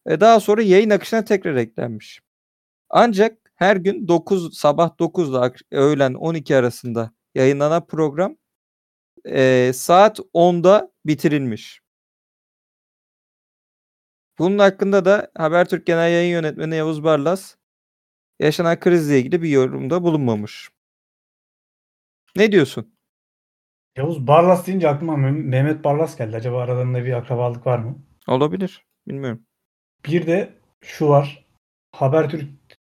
[0.07, 2.21] E, daha sonra yayın akışına tekrar eklenmiş.
[2.91, 8.37] Ancak her gün 9 sabah 9 ile öğlen 12 arasında yayınlanan program
[9.25, 11.81] e, saat 10'da bitirilmiş.
[14.39, 17.57] Bunun hakkında da Habertürk Genel Yayın Yönetmeni Yavuz Barlas
[18.39, 20.71] yaşanan krizle ilgili bir yorumda bulunmamış.
[22.37, 22.97] Ne diyorsun?
[23.97, 26.37] Yavuz Barlas deyince aklıma Meh- Mehmet Barlas geldi.
[26.37, 28.03] Acaba aralarında bir akrabalık var mı?
[28.29, 28.87] Olabilir.
[29.09, 29.47] Bilmiyorum.
[30.05, 30.53] Bir de
[30.85, 31.47] şu var.
[31.93, 32.45] Habertürk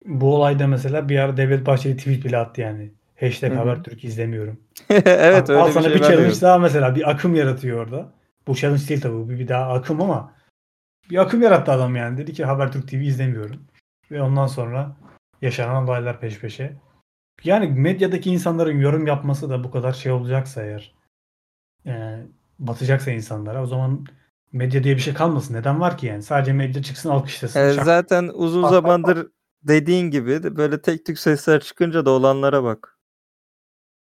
[0.04, 2.90] bu olayda mesela bir ara Devlet Bahçeli tweet bile attı yani.
[3.20, 3.58] Hashtag Hı hı.
[3.58, 4.60] Habertürk izlemiyorum.
[4.90, 7.86] evet Al öyle bir sana şey bir ben de challenge daha mesela bir akım yaratıyor
[7.86, 8.12] orada.
[8.46, 10.32] Bu challenge değil tabii bu bir, bir daha akım ama
[11.10, 12.18] bir akım yarattı adam yani.
[12.18, 13.60] Dedi ki Habertürk TV izlemiyorum.
[14.10, 14.96] Ve ondan sonra
[15.42, 16.76] yaşanan olaylar peş peşe.
[17.44, 20.94] Yani medyadaki insanların yorum yapması da bu kadar şey olacaksa eğer
[21.86, 22.22] e,
[22.58, 24.06] batacaksa insanlara o zaman
[24.54, 25.54] medya diye bir şey kalmasın.
[25.54, 26.22] Neden var ki yani?
[26.22, 27.60] Sadece medya çıksın alkışlasın.
[27.60, 29.28] E, zaten uzun Bak, bak, zamandır
[29.62, 32.98] dediğin gibi böyle tek tük sesler çıkınca da olanlara bak.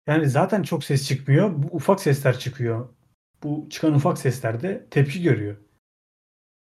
[0.07, 1.51] Yani zaten çok ses çıkmıyor.
[1.63, 2.89] Bu ufak sesler çıkıyor.
[3.43, 5.55] Bu çıkan ufak sesler de tepki görüyor.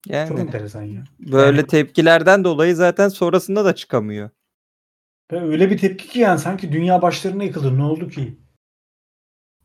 [0.06, 1.04] Çok Yani enteresan ya.
[1.20, 4.30] böyle Yani- tepkilerden dolayı zaten sonrasında da çıkamıyor.
[5.32, 7.78] Öyle bir tepki ki yani sanki dünya başlarına yıkılır.
[7.78, 8.38] Ne oldu ki?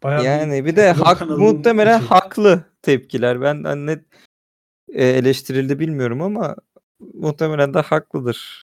[0.03, 2.09] Bayağı Yani bir de hak muhtemelen içi.
[2.09, 3.41] haklı tepkiler.
[3.41, 4.05] Ben hani net
[4.93, 6.57] e, eleştirildi bilmiyorum ama
[7.15, 8.63] muhtemelen de haklıdır.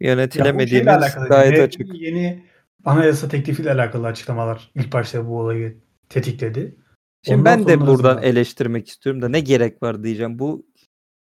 [0.00, 1.28] Ya Yönetilemediğimiz alakalı.
[1.28, 1.94] gayet Ve açık.
[1.94, 2.44] Yeni
[2.84, 5.76] anayasa teklifiyle alakalı açıklamalar ilk başta bu olayı
[6.08, 6.76] tetikledi.
[7.24, 10.38] Şimdi Ondan ben de buradan sonrasında- eleştirmek istiyorum da ne gerek var diyeceğim.
[10.38, 10.66] Bu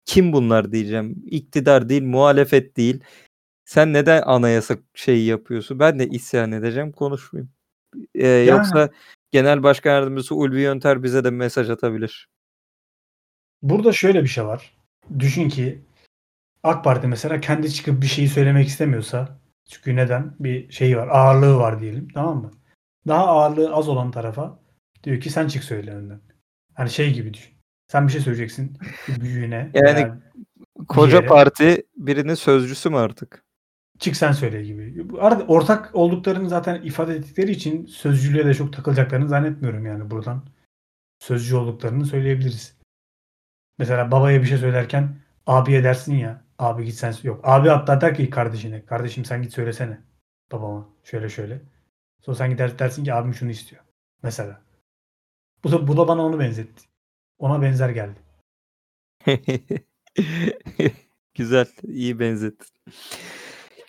[0.06, 1.24] kim bunlar diyeceğim.
[1.26, 3.00] İktidar değil, muhalefet değil.
[3.66, 5.80] Sen neden anayasa şeyi yapıyorsun?
[5.80, 7.52] Ben de isyan edeceğim, konuşmayayım.
[8.16, 8.90] Ee, Yoksa
[9.32, 12.28] Genel Başkan Yardımcısı Ulvi Yönter bize de mesaj atabilir.
[13.64, 14.78] Burada şöyle bir şey var.
[15.20, 15.82] Düşün ki
[16.64, 20.36] AK Parti mesela kendi çıkıp bir şeyi söylemek istemiyorsa çünkü neden?
[20.40, 21.08] Bir şeyi var.
[21.08, 22.08] Ağırlığı var diyelim.
[22.14, 22.52] Tamam mı?
[23.08, 24.60] Daha ağırlığı az olan tarafa
[25.04, 26.20] diyor ki sen çık söyle önden.
[26.74, 27.54] Hani şey gibi düşün.
[27.92, 29.72] Sen bir şey söyleyeceksin bir büyüğüne.
[29.76, 30.18] Yani veya
[30.88, 31.28] Koca yere.
[31.28, 33.44] parti birinin sözcüsü mü artık?
[34.00, 35.06] çık sen söyle gibi.
[35.20, 40.44] Arada ortak olduklarını zaten ifade ettikleri için sözcülüğe de çok takılacaklarını zannetmiyorum yani buradan.
[41.20, 42.78] Sözcü olduklarını söyleyebiliriz.
[43.78, 45.16] Mesela babaya bir şey söylerken
[45.48, 46.44] abiye dersin ya.
[46.60, 47.40] Abi git sen yok.
[47.44, 48.86] Abi hatta der ki kardeşine.
[48.86, 50.02] Kardeşim sen git söylesene
[50.52, 50.90] babama.
[51.04, 51.62] Şöyle şöyle.
[52.22, 53.84] Sonra sen gider dersin ki abim şunu istiyor.
[54.24, 54.62] Mesela.
[55.64, 56.84] Bu da, bu da bana onu benzetti.
[57.40, 58.20] Ona benzer geldi.
[61.36, 62.68] Güzel, iyi benzettin.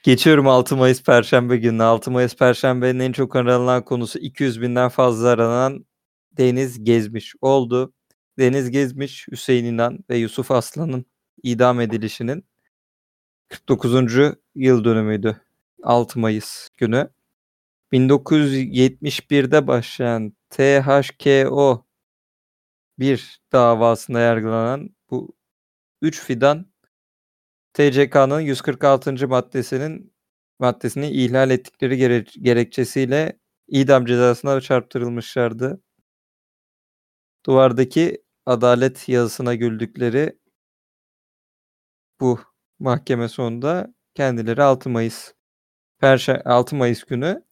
[0.03, 1.83] Geçiyorum 6 Mayıs Perşembe gününe.
[1.83, 5.87] 6 Mayıs Perşembe'nin en çok aranan konusu 200 binden fazla aranan
[6.33, 7.94] Deniz Gezmiş oldu.
[8.39, 11.07] Deniz Gezmiş, Hüseyin İnan ve Yusuf Aslan'ın
[11.43, 12.45] idam edilişinin
[13.49, 14.37] 49.
[14.55, 15.41] yıl dönümüydü.
[15.83, 17.11] 6 Mayıs günü.
[17.93, 21.87] 1971'de başlayan THKO
[22.99, 25.37] bir davasında yargılanan bu
[26.03, 26.67] 3 fidan
[27.75, 29.29] TCK'nın 146.
[29.29, 30.15] maddesinin
[30.59, 35.81] maddesini ihlal ettikleri gere- gerekçesiyle idam cezasına çarptırılmışlardı.
[37.47, 40.39] Duvardaki adalet yazısına güldükleri
[42.21, 42.39] bu
[42.79, 45.33] mahkeme sonunda kendileri 6 Mayıs
[46.01, 47.45] Perşembe 6 Mayıs günü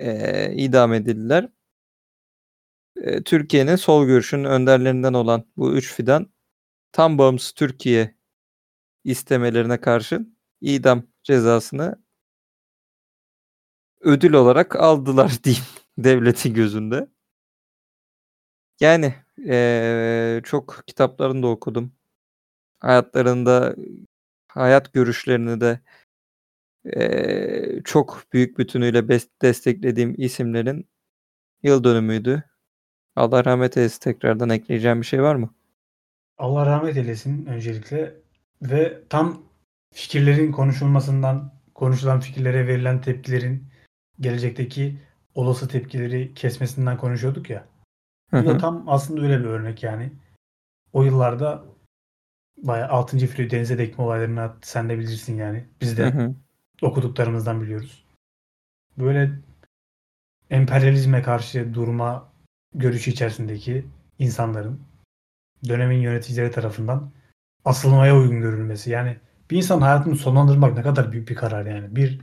[0.00, 1.48] eee, idam edildiler.
[2.96, 6.32] Eee, Türkiye'nin sol görüşünün önderlerinden olan bu üç fidan
[6.92, 8.16] tam bağımsız Türkiye
[9.04, 11.96] istemelerine karşın idam cezasını
[14.00, 15.64] ödül olarak aldılar diyeyim
[15.98, 17.08] devletin gözünde.
[18.80, 21.92] Yani eee, çok kitaplarını da okudum.
[22.80, 23.76] Hayatlarında
[24.48, 25.80] hayat görüşlerini de
[26.84, 29.08] eee, çok büyük bütünüyle
[29.42, 30.88] desteklediğim isimlerin
[31.62, 32.44] yıl dönümüydü.
[33.16, 34.00] Allah rahmet eylesin.
[34.00, 35.54] Tekrardan ekleyeceğim bir şey var mı?
[36.38, 38.14] Allah rahmet eylesin öncelikle
[38.62, 39.42] ve tam
[39.94, 43.64] fikirlerin konuşulmasından, konuşulan fikirlere verilen tepkilerin
[44.20, 44.98] gelecekteki
[45.34, 47.68] olası tepkileri kesmesinden konuşuyorduk ya.
[48.32, 50.12] Bu da tam aslında öyle bir örnek yani.
[50.92, 51.64] O yıllarda
[52.62, 53.18] bayağı 6.
[53.18, 55.64] filo denize dekme olaylarını sen de bilirsin yani.
[55.80, 56.34] Biz de
[56.82, 58.04] okuduklarımızdan biliyoruz.
[58.98, 59.30] Böyle
[60.50, 62.32] emperyalizme karşı durma
[62.74, 63.86] görüşü içerisindeki
[64.18, 64.80] insanların
[65.68, 67.10] dönemin yöneticileri tarafından
[67.64, 68.90] asılmaya uygun görülmesi.
[68.90, 69.16] Yani
[69.50, 71.96] bir insan hayatını sonlandırmak ne kadar büyük bir karar yani.
[71.96, 72.20] Bir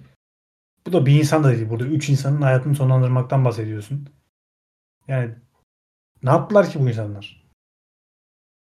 [0.86, 1.70] bu da bir insan da değil.
[1.70, 4.10] Burada üç insanın hayatını sonlandırmaktan bahsediyorsun.
[5.08, 5.36] Yani
[6.26, 7.46] ne yaptılar ki bu insanlar?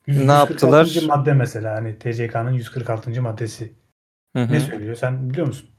[0.06, 0.52] Yüz- Ne 146.
[0.52, 1.16] yaptılar?
[1.16, 3.22] madde mesela hani TCK'nın 146.
[3.22, 3.72] maddesi.
[4.36, 4.52] Hı hı.
[4.52, 4.94] Ne söylüyor?
[4.94, 5.70] Sen biliyor musun?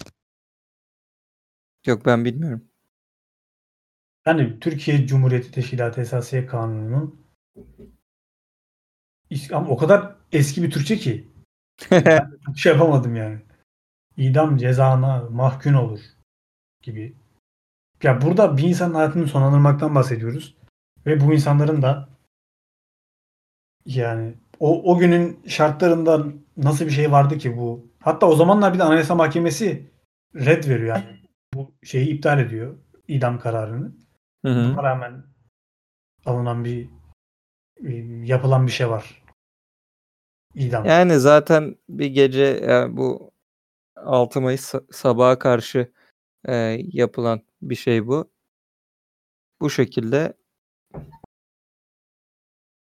[1.85, 2.65] Yok ben bilmiyorum.
[4.25, 7.21] Yani Türkiye Cumhuriyeti Teşkilatı Esasiye Kanunu'nun
[9.51, 11.31] ama o kadar eski bir Türkçe ki
[11.91, 13.41] ben şey yapamadım yani.
[14.17, 15.99] İdam cezana mahkum olur
[16.81, 17.15] gibi.
[18.03, 20.55] Ya burada bir insanın hayatını sonlandırmaktan bahsediyoruz.
[21.05, 22.09] Ve bu insanların da
[23.85, 26.25] yani o, o günün şartlarında
[26.57, 27.91] nasıl bir şey vardı ki bu?
[27.99, 29.91] Hatta o zamanlar bir de Anayasa Mahkemesi
[30.35, 31.19] red veriyor yani.
[31.53, 32.77] Bu şeyi iptal ediyor.
[33.07, 33.91] idam kararını.
[34.45, 34.73] Hı hı.
[34.73, 35.23] Buna rağmen
[36.25, 36.89] alınan bir
[38.27, 39.23] yapılan bir şey var.
[40.55, 40.85] İdam.
[40.85, 43.31] Yani zaten bir gece yani bu
[43.95, 45.91] 6 Mayıs sa- sabaha karşı
[46.47, 46.53] e,
[46.93, 48.31] yapılan bir şey bu.
[49.61, 50.33] Bu şekilde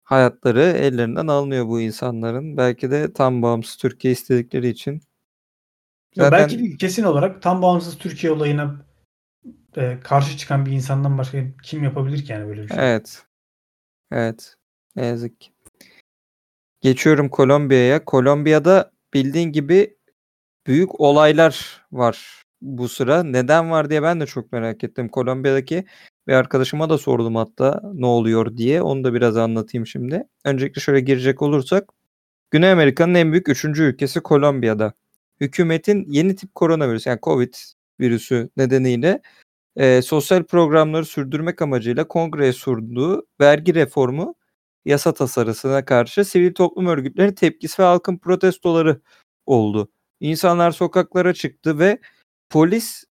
[0.04, 2.58] hayatları ellerinden alınıyor bu insanların.
[2.58, 5.02] Belki de tam bağımsız Türkiye istedikleri için.
[6.16, 8.86] Zaten- Belki de kesin olarak tam bağımsız Türkiye olayına
[9.78, 12.78] e, karşı çıkan bir insandan başka kim yapabilir ki yani böyle bir şey?
[12.80, 13.24] Evet.
[14.12, 14.56] Evet.
[14.96, 15.52] Ne yazık ki.
[16.82, 18.06] Geçiyorum Kolombiya'ya.
[18.06, 19.98] Kolombiya'da bildiğin gibi
[20.68, 23.24] büyük olaylar var bu sıra.
[23.24, 25.10] Neden var diye ben de çok merak ettim.
[25.10, 25.86] Kolombiya'daki
[26.30, 28.82] bir arkadaşıma da sordum hatta ne oluyor diye.
[28.82, 30.24] Onu da biraz anlatayım şimdi.
[30.46, 31.90] Öncelikle şöyle girecek olursak.
[32.52, 34.94] Güney Amerika'nın en büyük üçüncü ülkesi Kolombiya'da.
[35.42, 37.54] Hükümetin yeni tip koronavirüs yani Covid
[38.00, 39.22] virüsü nedeniyle
[39.76, 44.36] e, sosyal programları sürdürmek amacıyla kongreye sunduğu vergi reformu
[44.86, 49.02] yasa tasarısına karşı sivil toplum örgütlerinin tepkisi ve halkın protestoları
[49.46, 49.92] oldu.
[50.20, 52.00] İnsanlar sokaklara çıktı ve
[52.50, 53.04] polis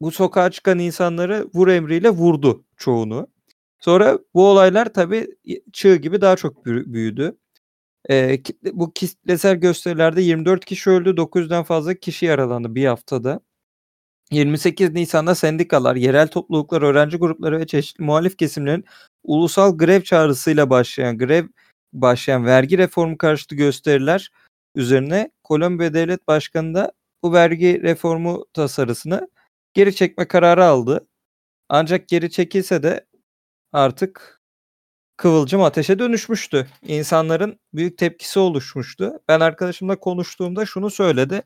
[0.00, 3.28] bu sokağa çıkan insanları vur emriyle vurdu çoğunu.
[3.80, 5.26] Sonra bu olaylar tabii
[5.72, 7.36] çığ gibi daha çok büyü- büyüdü.
[8.10, 13.40] Kitle- bu kitlesel gösterilerde 24 kişi öldü, 900'den fazla kişi yaralandı bir haftada.
[14.30, 18.84] 28 Nisan'da sendikalar, yerel topluluklar, öğrenci grupları ve çeşitli muhalif kesimlerin
[19.24, 21.46] ulusal grev çağrısıyla başlayan grev
[21.92, 24.30] başlayan vergi reformu karşıtı gösteriler
[24.74, 29.28] üzerine Kolombiya Devlet Başkanı da bu vergi reformu tasarısını
[29.74, 31.08] geri çekme kararı aldı.
[31.68, 33.06] Ancak geri çekilse de
[33.72, 34.42] artık
[35.16, 36.68] kıvılcım ateşe dönüşmüştü.
[36.82, 39.22] İnsanların büyük tepkisi oluşmuştu.
[39.28, 41.42] Ben arkadaşımla konuştuğumda şunu söyledi.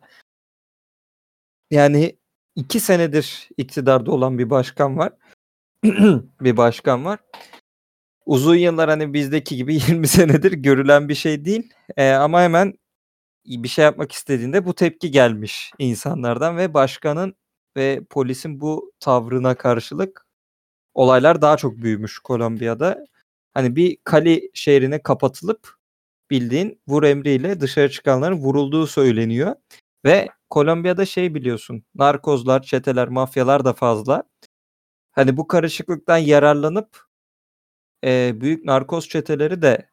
[1.71, 2.19] Yani
[2.57, 5.13] iki senedir iktidarda olan bir başkan var.
[6.41, 7.21] bir başkan var.
[8.27, 11.71] Uzun yıllar hani bizdeki gibi 20 senedir görülen bir şey değil.
[11.97, 12.75] Ee, ama hemen
[13.47, 17.35] bir şey yapmak istediğinde bu tepki gelmiş insanlardan ve başkanın
[17.77, 20.27] ve polisin bu tavrına karşılık
[20.95, 23.07] olaylar daha çok büyümüş Kolombiya'da.
[23.55, 25.75] Hani bir Cali şehrine kapatılıp
[26.31, 29.55] bildiğin vur emriyle dışarı çıkanların vurulduğu söyleniyor.
[30.05, 34.23] Ve Kolombiya'da şey biliyorsun narkozlar, çeteler, mafyalar da fazla.
[35.13, 37.07] Hani bu karışıklıktan yararlanıp
[38.05, 39.91] e, büyük narkoz çeteleri de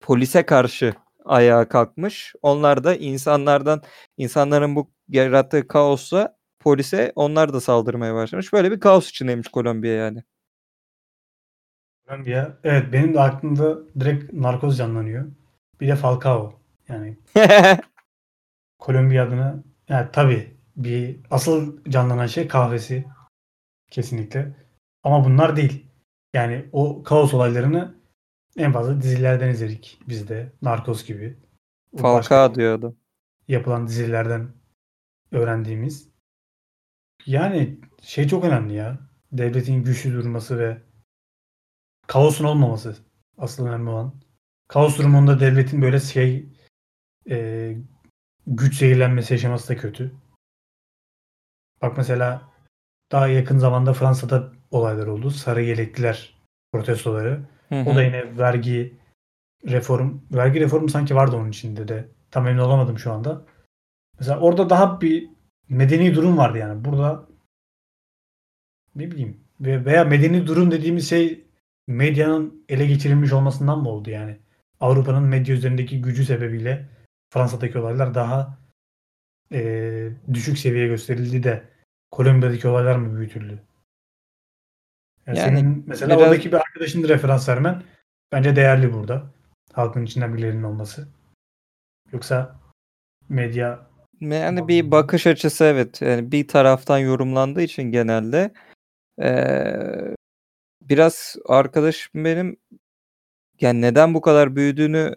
[0.00, 2.34] polise karşı ayağa kalkmış.
[2.42, 3.82] Onlar da insanlardan
[4.16, 8.52] insanların bu yarattığı kaosla polise onlar da saldırmaya başlamış.
[8.52, 10.22] Böyle bir kaos içindeymiş Kolombiya yani.
[12.08, 12.58] Kolombiya.
[12.64, 15.26] Evet benim de aklımda direkt narkoz canlanıyor.
[15.80, 16.60] Bir de Falcao.
[16.88, 17.18] Yani
[18.78, 23.04] Kolombiya adına yani tabii bir asıl canlanan şey kahvesi
[23.90, 24.56] kesinlikle.
[25.02, 25.86] Ama bunlar değil.
[26.34, 27.94] Yani o kaos olaylarını
[28.56, 30.52] en fazla dizilerden izledik biz de.
[30.62, 31.36] Narkoz gibi.
[31.96, 32.94] Falcao diyor adam.
[33.48, 34.48] yapılan dizilerden
[35.32, 36.13] öğrendiğimiz.
[37.26, 38.98] Yani şey çok önemli ya.
[39.32, 40.82] Devletin güçlü durması ve
[42.06, 42.96] kaosun olmaması
[43.38, 44.14] asıl önemli olan.
[44.68, 46.48] Kaos durumunda devletin böyle şey
[47.30, 47.76] e,
[48.46, 50.14] güç zehirlenmesi yaşaması da kötü.
[51.82, 52.42] Bak mesela
[53.12, 55.30] daha yakın zamanda Fransa'da olaylar oldu.
[55.30, 56.38] Sarı yelekliler
[56.72, 57.40] protestoları.
[57.68, 57.96] Hı O hı.
[57.96, 58.98] da yine vergi
[59.66, 62.08] reform, vergi reformu sanki vardı onun içinde de.
[62.30, 63.44] Tam emin olamadım şu anda.
[64.18, 65.33] Mesela orada daha bir
[65.68, 66.84] medeni durum vardı yani.
[66.84, 67.26] Burada
[68.94, 71.44] ne bileyim ve veya medeni durum dediğimiz şey
[71.86, 74.38] medyanın ele geçirilmiş olmasından mı oldu yani?
[74.80, 76.88] Avrupa'nın medya üzerindeki gücü sebebiyle
[77.32, 78.58] Fransa'daki olaylar daha
[79.50, 81.68] eee, düşük seviye gösterildi de
[82.10, 83.62] Kolombiya'daki olaylar mı büyütüldü?
[85.26, 87.82] Yani, Yani senin mesela biraz- oradaki bir arkadaşını referans vermen
[88.32, 89.34] bence değerli burada.
[89.72, 91.08] Halkın içinden birilerinin olması.
[92.12, 92.60] Yoksa
[93.28, 93.86] medya
[94.20, 96.02] Yani bir bakış açısı evet.
[96.02, 98.52] Yani bir taraftan yorumlandığı için genelde
[99.20, 100.16] eee,
[100.82, 102.56] biraz arkadaşım benim
[103.60, 105.14] yani neden bu kadar büyüdüğünü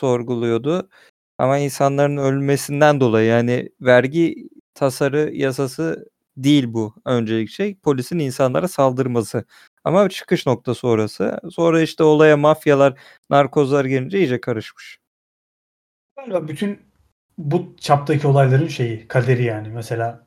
[0.00, 0.90] sorguluyordu.
[1.38, 7.76] Ama insanların ölmesinden dolayı yani vergi tasarı yasası değil bu öncelik şey.
[7.78, 9.44] Polisin insanlara saldırması.
[9.84, 11.40] Ama çıkış noktası orası.
[11.50, 14.98] Sonra işte olaya mafyalar, narkozlar gelince iyice karışmış.
[16.16, 16.78] Galiba bütün
[17.38, 19.68] bu çaptaki olayların şeyi, kaderi yani.
[19.68, 20.26] Mesela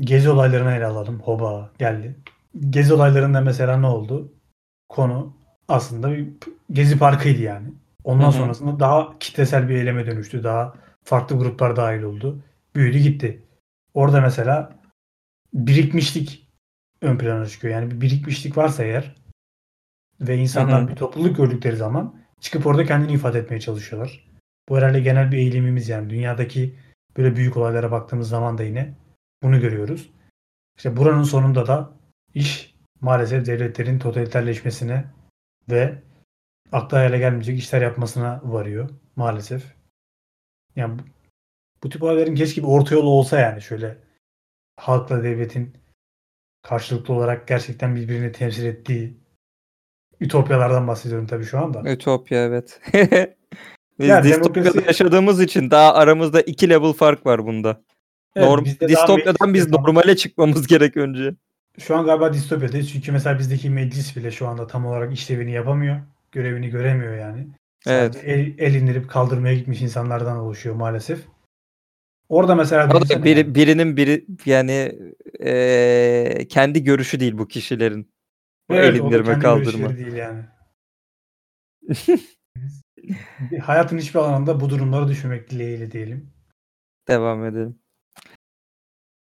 [0.00, 1.20] gezi olaylarına ele alalım.
[1.20, 2.16] Hoba geldi.
[2.70, 4.32] Gezi olaylarında mesela ne oldu?
[4.88, 5.36] Konu
[5.68, 6.28] aslında bir
[6.72, 7.68] gezi parkıydı yani.
[8.04, 8.32] Ondan Hı hı.
[8.32, 10.44] sonrasında daha kitlesel bir eyleme dönüştü.
[10.44, 10.74] Daha
[11.04, 12.42] farklı gruplar dahil oldu.
[12.74, 13.42] Büyüdü gitti.
[13.94, 14.72] Orada mesela
[15.54, 16.48] birikmişlik
[17.00, 17.74] ön plana çıkıyor.
[17.74, 19.14] Yani bir birikmişlik varsa eğer
[20.20, 20.88] ve insanlar Hı hı.
[20.88, 24.31] bir topluluk gördükleri zaman çıkıp orada kendini ifade etmeye çalışıyorlar.
[24.68, 26.10] Bu herhalde genel bir eğilimimiz yani.
[26.10, 26.78] Dünyadaki
[27.16, 28.94] böyle büyük olaylara baktığımız zaman da yine
[29.42, 30.10] bunu görüyoruz.
[30.76, 31.92] İşte buranın sonunda da
[32.34, 35.04] iş maalesef devletlerin totaliterleşmesine
[35.70, 36.02] ve
[36.72, 39.74] akla hayale gelmeyecek işler yapmasına varıyor maalesef.
[40.76, 41.02] Yani bu,
[41.82, 43.98] bu tip olayların keşke bir orta yolu olsa yani şöyle
[44.76, 45.76] halkla devletin
[46.62, 49.16] karşılıklı olarak gerçekten birbirini temsil ettiği
[50.20, 51.92] ütopyalardan bahsediyorum tabii şu anda.
[51.92, 52.80] Ütopya evet.
[53.98, 57.82] Biz Ya distopyada demokrasi- yaşadığımız için daha aramızda iki level fark var bunda.
[58.36, 61.34] Evet, Norm- distopyadan biz meclis- normale çıkmamız gerek önce.
[61.78, 62.92] Şu an galiba distopyadayız.
[62.92, 66.00] Çünkü mesela bizdeki meclis bile şu anda tam olarak işlevini yapamıyor.
[66.32, 67.46] Görevini göremiyor yani.
[67.86, 68.14] Evet.
[68.14, 71.20] Sadece El, el indirip kaldırmaya gitmiş insanlardan oluşuyor maalesef.
[72.28, 73.54] Orada mesela O da biri, yani.
[73.54, 74.98] birinin biri yani
[75.40, 78.10] eee, kendi görüşü değil bu kişilerin.
[78.70, 79.96] Bu Evet, el indirme kaldırma.
[79.96, 80.40] değil yani.
[83.62, 86.32] Hayatın hiçbir alanında bu durumlara düşmemek dileğiyle diyelim.
[87.08, 87.78] Devam edelim.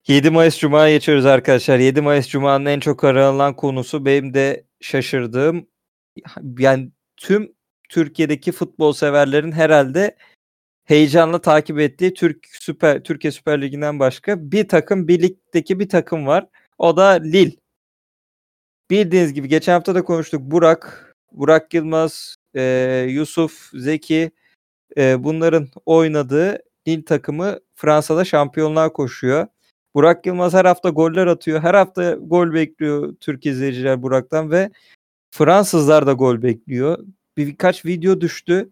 [0.07, 1.79] 7 Mayıs Cuma'ya geçiyoruz arkadaşlar.
[1.79, 5.67] 7 Mayıs Cuma'nın en çok aranılan konusu benim de şaşırdığım
[6.59, 7.55] yani tüm
[7.89, 10.17] Türkiye'deki futbol severlerin herhalde
[10.85, 16.27] heyecanla takip ettiği Türk Süper Türkiye Süper Ligi'nden başka bir takım bir ligdeki bir takım
[16.27, 16.47] var.
[16.77, 17.55] O da Lille.
[18.89, 20.41] Bildiğiniz gibi geçen hafta da konuştuk.
[20.41, 24.31] Burak, Burak Yılmaz, eee, Yusuf, Zeki
[24.97, 29.47] eee, bunların oynadığı Lille takımı Fransa'da şampiyonluğa koşuyor.
[29.95, 31.61] Burak Yılmaz her hafta goller atıyor.
[31.61, 34.69] Her hafta gol bekliyor Türk izleyiciler Burak'tan ve
[35.31, 36.99] Fransızlar da gol bekliyor.
[37.37, 38.69] Bir, birkaç video düştü.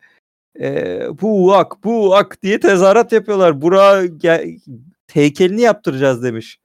[0.59, 3.61] Eee bu ak bu ak diye tezahürat yapıyorlar.
[3.61, 4.11] Burak
[5.13, 6.59] heykelini yaptıracağız demiş.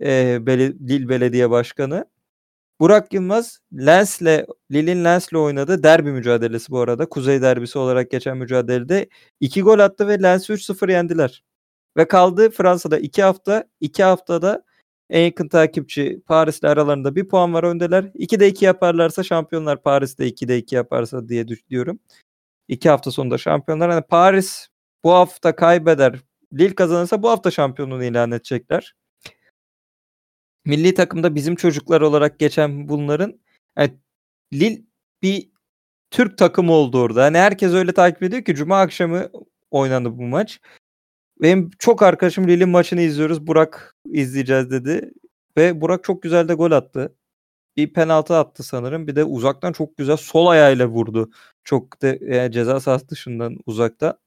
[0.00, 2.06] Eee bele- Lille Belediye Başkanı.
[2.80, 7.08] Burak Yılmaz Lens'le Lille'in Lens'le oynadığı derbi mücadelesi bu arada.
[7.08, 9.08] Kuzey derbisi olarak geçen mücadelede
[9.40, 11.44] 2 gol attı ve Lens'i 3-0 yendiler.
[11.96, 13.64] Ve kaldı Fransa'da 2 hafta.
[13.80, 14.64] 2 haftada
[15.10, 18.04] en yakın takipçi Paris'le aralarında bir puan var öndeler.
[18.04, 22.00] 2'de 2 yaparlarsa şampiyonlar Paris'te 2'de 2 yaparsa diye düşünüyorum.
[22.68, 23.90] 2 hafta sonunda şampiyonlar.
[23.90, 24.68] Yani Paris
[25.04, 26.20] bu hafta kaybeder.
[26.54, 28.94] Lille kazanırsa bu hafta şampiyonluğunu ilan edecekler.
[30.64, 33.40] Milli takımda bizim çocuklar olarak geçen bunların
[33.78, 33.90] yani
[34.52, 34.82] Lille
[35.22, 35.50] bir
[36.10, 37.24] Türk takımı oldu orada.
[37.24, 39.28] Hani herkes öyle takip ediyor ki Cuma akşamı
[39.70, 40.60] oynandı bu maç.
[41.42, 43.46] Benim çok arkadaşım Lille'in maçını izliyoruz.
[43.46, 45.10] Burak izleyeceğiz dedi.
[45.56, 47.14] Ve Burak çok güzel de gol attı.
[47.76, 49.06] Bir penaltı attı sanırım.
[49.06, 51.30] Bir de uzaktan çok güzel sol ayağıyla vurdu.
[51.64, 54.18] Çok da yani ceza sahası dışından uzakta.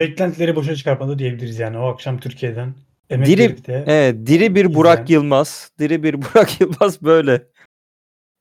[0.00, 1.78] Beklentileri boşa çıkartmadı diyebiliriz yani.
[1.78, 2.74] O akşam Türkiye'den
[3.10, 5.70] Diri, evet, diri bir Burak izleyen- Yılmaz.
[5.78, 7.42] Diri bir Burak Yılmaz böyle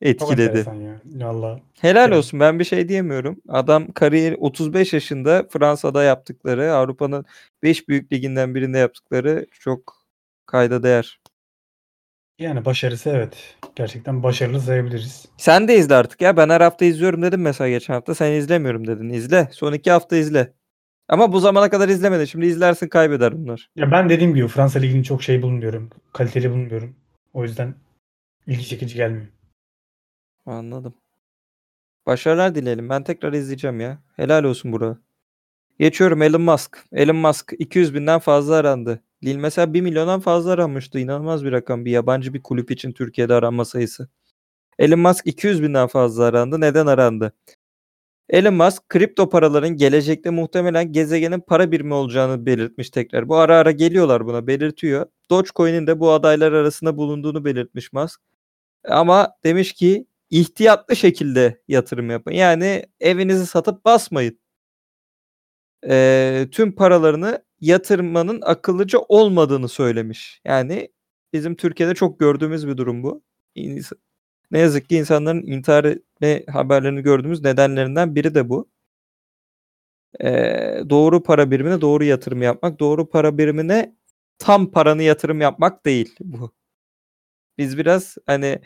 [0.01, 0.65] etkiledi.
[1.05, 1.59] Valla.
[1.81, 2.17] Helal Evet.
[2.17, 3.41] olsun ben bir şey diyemiyorum.
[3.47, 7.25] Adam kariyeri 35 yaşında Fransa'da yaptıkları, Avrupa'nın
[7.63, 9.97] 5 büyük liginden birinde yaptıkları çok
[10.45, 11.19] kayda değer.
[12.39, 13.55] Yani başarısı evet.
[13.75, 15.25] Gerçekten başarılı sayabiliriz.
[15.37, 16.37] Sen de izle artık ya.
[16.37, 18.15] Ben her hafta izliyorum dedim mesela geçen hafta.
[18.15, 19.09] Sen izlemiyorum dedin.
[19.09, 19.47] İzle.
[19.51, 20.53] Son iki hafta izle.
[21.09, 22.25] Ama bu zamana kadar izlemedin.
[22.25, 23.69] Şimdi izlersin kaybeder bunlar.
[23.75, 25.89] Ya ben dediğim gibi Fransa Ligi'ni çok şey bulmuyorum.
[26.13, 26.95] Kaliteli bulmuyorum.
[27.33, 27.75] O yüzden
[28.47, 29.27] ilgi çekici gelmiyor.
[30.45, 30.93] Anladım.
[32.05, 32.89] Başarılar dileyelim.
[32.89, 33.99] Ben tekrar izleyeceğim ya.
[34.15, 34.97] Helal olsun Burak.
[35.79, 36.83] Geçiyorum Elon Musk.
[36.91, 39.03] Elon Musk 200 binden fazla arandı.
[39.23, 40.99] Lille mesela 1 milyondan fazla aranmıştı.
[40.99, 41.85] İnanılmaz bir rakam.
[41.85, 44.09] Bir yabancı bir kulüp için Türkiye'de aranma sayısı.
[44.79, 46.61] Elon Musk 200 binden fazla arandı.
[46.61, 47.33] Neden arandı?
[48.29, 53.29] Elon Musk kripto paraların gelecekte muhtemelen gezegenin para birimi olacağını belirtmiş tekrar.
[53.29, 55.05] Bu ara ara geliyorlar buna belirtiyor.
[55.29, 58.21] Dogecoin'in de bu adaylar arasında bulunduğunu belirtmiş Musk.
[58.85, 62.31] Ama demiş ki ihtiyatlı şekilde yatırım yapın.
[62.31, 64.39] Yani evinizi satıp basmayın.
[65.89, 70.41] Ee, tüm paralarını yatırmanın akıllıca olmadığını söylemiş.
[70.45, 70.89] Yani
[71.33, 73.23] bizim Türkiye'de çok gördüğümüz bir durum bu.
[74.51, 78.69] Ne yazık ki insanların intihar etme haberlerini gördüğümüz nedenlerinden biri de bu.
[80.21, 83.95] Ee, doğru para birimine doğru yatırım yapmak, doğru para birimine
[84.39, 86.51] tam paranı yatırım yapmak değil bu.
[87.57, 88.59] Biz biraz hani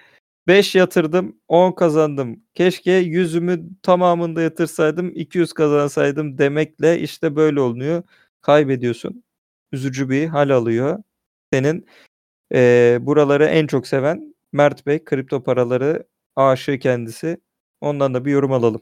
[0.48, 2.44] 5 yatırdım 10 kazandım.
[2.54, 8.04] Keşke yüzümü tamamında yatırsaydım 200 kazansaydım demekle işte böyle oluyor.
[8.42, 9.24] Kaybediyorsun.
[9.72, 11.04] Üzücü bir hal alıyor.
[11.54, 11.86] Senin
[12.54, 17.42] eee, buraları en çok seven Mert Bey kripto paraları aşığı kendisi.
[17.82, 18.82] Ondan da bir yorum alalım.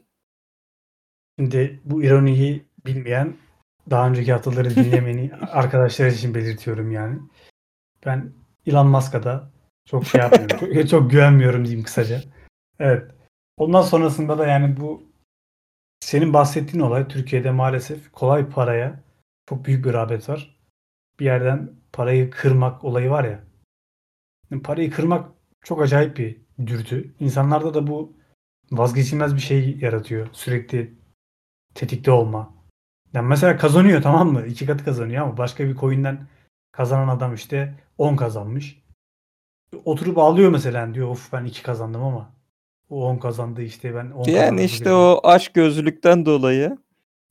[1.38, 3.36] Şimdi bu ironiyi bilmeyen
[3.90, 7.18] daha önceki haftaları dinlemeni arkadaşlar için belirtiyorum yani.
[8.06, 8.32] Ben
[8.66, 9.50] Elon Musk'a da
[9.84, 10.58] çok şey yapmıyorum.
[10.58, 12.22] çok, çok güvenmiyorum diyeyim kısaca.
[12.78, 13.10] Evet.
[13.56, 15.02] Ondan sonrasında da yani bu
[16.00, 19.02] senin bahsettiğin olay Türkiye'de maalesef kolay paraya
[19.48, 20.56] çok büyük bir rağbet var.
[21.20, 23.44] Bir yerden parayı kırmak olayı var ya.
[24.50, 27.14] Yani parayı kırmak çok acayip bir dürtü.
[27.20, 28.16] İnsanlarda da bu
[28.70, 30.28] vazgeçilmez bir şey yaratıyor.
[30.32, 30.94] Sürekli
[31.74, 32.54] tetikte olma.
[33.12, 34.46] Yani mesela kazanıyor tamam mı?
[34.46, 36.28] İki katı kazanıyor ama başka bir coin'den
[36.72, 38.82] kazanan adam işte 10 kazanmış.
[39.84, 42.34] Oturup ağlıyor mesela diyor of ben 2 kazandım ama
[42.90, 44.34] o 10 kazandı işte ben 10 kazandım.
[44.34, 44.92] Yani işte gibi.
[44.92, 46.78] o aşk gözlülükten dolayı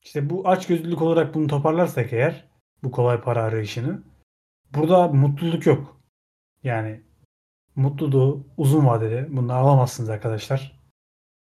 [0.01, 2.49] İşte bu açgözlülük olarak bunu toparlarsak eğer
[2.83, 4.03] bu kolay para arayışını
[4.73, 6.01] burada mutluluk yok.
[6.63, 7.01] Yani
[7.79, 10.79] mutluluğu uzun vadede bunu alamazsınız arkadaşlar.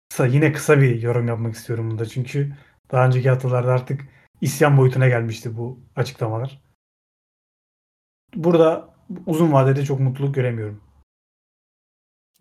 [0.09, 2.55] Kısa, yine kısa bir yorum yapmak istiyorum bunda çünkü
[2.91, 4.01] daha önceki haftalarda artık
[4.41, 6.61] isyan boyutuna gelmişti bu açıklamalar.
[8.35, 10.83] Burada uzun vadede çok mutluluk göremiyorum.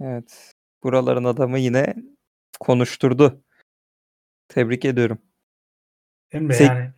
[0.01, 1.95] evet buraların adamı yine
[2.61, 3.45] konuşturdu.
[4.49, 5.19] Tebrik ediyorum.
[6.33, 6.93] Emre Sek- yani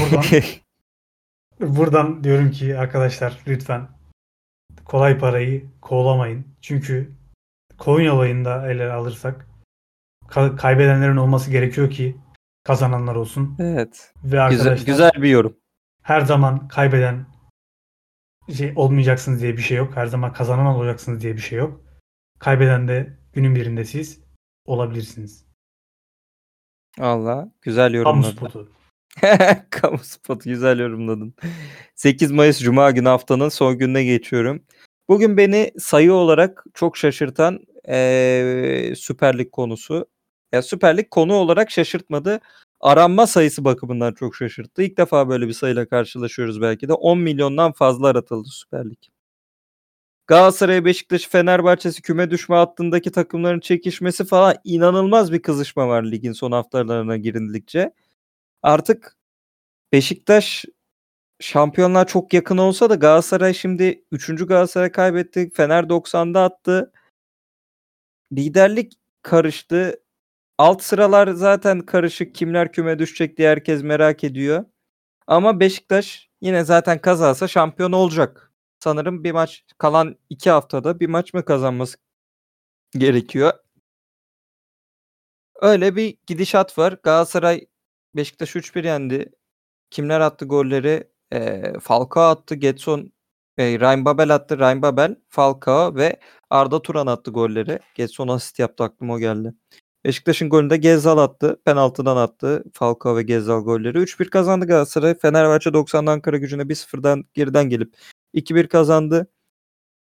[0.00, 0.24] buradan
[1.60, 3.97] Buradan diyorum ki arkadaşlar lütfen
[4.84, 6.46] kolay parayı kovalamayın.
[6.60, 7.12] Çünkü
[7.78, 9.46] coin olayında ele alırsak
[10.28, 12.16] ka- kaybedenlerin olması gerekiyor ki
[12.64, 13.56] kazananlar olsun.
[13.58, 14.12] evet.
[14.16, 15.56] Ve Güzel, arkadaşlar güzel bir yorum.
[16.02, 17.26] her zaman kaybeden
[18.56, 19.96] şey olmayacaksınız diye bir şey yok.
[19.96, 21.80] Her zaman kazanan olacaksınız diye bir şey yok.
[22.38, 24.20] Kaybeden de günün birinde siz
[24.64, 25.44] olabilirsiniz.
[27.00, 28.72] Allah güzel Kamu spotu.
[29.70, 31.34] Kamu spotu güzel yorumladın.
[31.94, 34.62] 8 Mayıs Cuma günü haftanın son gününe geçiyorum.
[35.08, 37.58] Bugün beni sayı olarak çok şaşırtan
[37.88, 40.06] eee Süper Lig konusu.
[40.52, 42.40] Ya Süper Lig konu olarak şaşırtmadı.
[42.80, 44.82] Aranma sayısı bakımından çok şaşırttı.
[44.82, 46.92] İlk defa böyle bir sayıyla karşılaşıyoruz belki de.
[46.92, 48.98] 10 milyondan fazla aratıldı Süper Lig.
[50.26, 56.52] Galatasaray, Beşiktaş, Fenerbahçe'si küme düşme hattındaki takımların çekişmesi falan inanılmaz bir kızışma var ligin son
[56.52, 57.92] haftalarına girildikçe.
[58.62, 59.16] Artık
[59.92, 60.64] Beşiktaş
[61.40, 64.46] şampiyonlar çok yakın olsa da Galatasaray şimdi 3.
[64.46, 65.50] Galatasaray kaybetti.
[65.54, 66.92] Fener 90'da attı.
[68.32, 68.92] Liderlik
[69.22, 70.02] karıştı.
[70.58, 72.34] Alt sıralar zaten karışık.
[72.34, 74.64] Kimler küme düşecek diye herkes merak ediyor.
[75.26, 78.52] Ama Beşiktaş yine zaten kazansa şampiyon olacak.
[78.80, 81.98] Sanırım bir maç kalan iki haftada bir maç mı kazanması
[82.92, 83.52] gerekiyor.
[85.60, 86.98] Öyle bir gidişat var.
[87.02, 87.66] Galatasaray
[88.16, 89.32] Beşiktaş 3-1 yendi.
[89.90, 91.10] Kimler attı golleri?
[91.32, 92.54] Eee Falcao attı.
[92.54, 93.12] Getson,
[93.58, 94.58] eee Ryan Babel attı.
[94.58, 97.78] Ryan Babel, Falcao ve Arda Turan attı golleri.
[97.94, 99.54] Getson asist yaptı aklıma o geldi.
[100.06, 101.62] Beşiktaş'ın golünü de Gezzal attı.
[101.64, 102.64] Penaltıdan attı.
[102.74, 103.98] Falcao ve Gezzal golleri.
[103.98, 105.14] 3-1 kazandı Galatasaray.
[105.18, 107.94] Fenerbahçe 90'da Ankara gücüne 1-0'dan geriden gelip
[108.34, 109.28] 2-1 kazandı.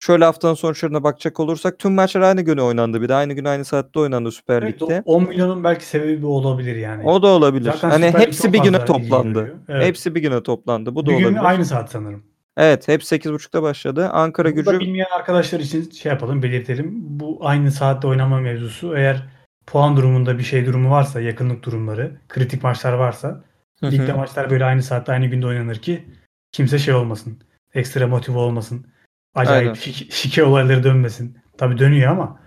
[0.02, 3.02] Şöyle haftanın sonuçlarına bakacak olursak tüm maçlar aynı güne oynandı.
[3.02, 5.02] Bir de aynı gün aynı saatte oynandı Süper Evet, Lig'de.
[5.04, 7.04] o 10 milyonun belki sebebi bu olabilir yani.
[7.04, 7.72] O da olabilir.
[7.72, 9.38] Zaten hani Süper Lig hepsi çok bir güne fazla ilgi toplandı.
[9.40, 9.56] görüyor.
[9.68, 9.86] Evet.
[9.86, 10.94] Hepsi bir güne toplandı.
[10.94, 11.44] Bu da Bir gün olabilir.
[11.44, 12.22] aynı saat sanırım.
[12.56, 14.08] Evet, hepsi 8.30'da başladı.
[14.12, 16.90] Ankara Bunu da Gücü bilmeyen arkadaşlar için şey yapalım, belirtelim.
[16.94, 19.22] Bu aynı saatte oynama mevzusu eğer
[19.66, 23.44] puan durumunda bir şey durumu varsa, yakınlık durumları, kritik maçlar varsa
[23.80, 23.90] Hı hı.
[23.92, 26.04] ligde maçlar böyle aynı saatte aynı günde oynanır ki
[26.52, 27.38] kimse şey olmasın.
[27.74, 28.86] Ekstra motive olmasın.
[29.34, 31.38] Acayip şike, şike olayları dönmesin.
[31.58, 32.40] Tabii dönüyor ama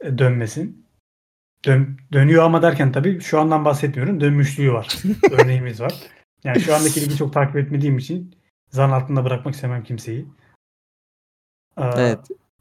[0.00, 0.86] e, dönmesin.
[1.64, 4.20] Dön, dönüyor ama derken tabii şu andan bahsetmiyorum.
[4.20, 4.98] Dönmüşlüğü var.
[5.30, 5.94] Örneğimiz var.
[6.44, 8.36] Yani şu andaki ligi çok takip etmediğim için
[8.70, 10.26] zan altında bırakmak istemem kimseyi.
[11.78, 12.18] Ee, Evet.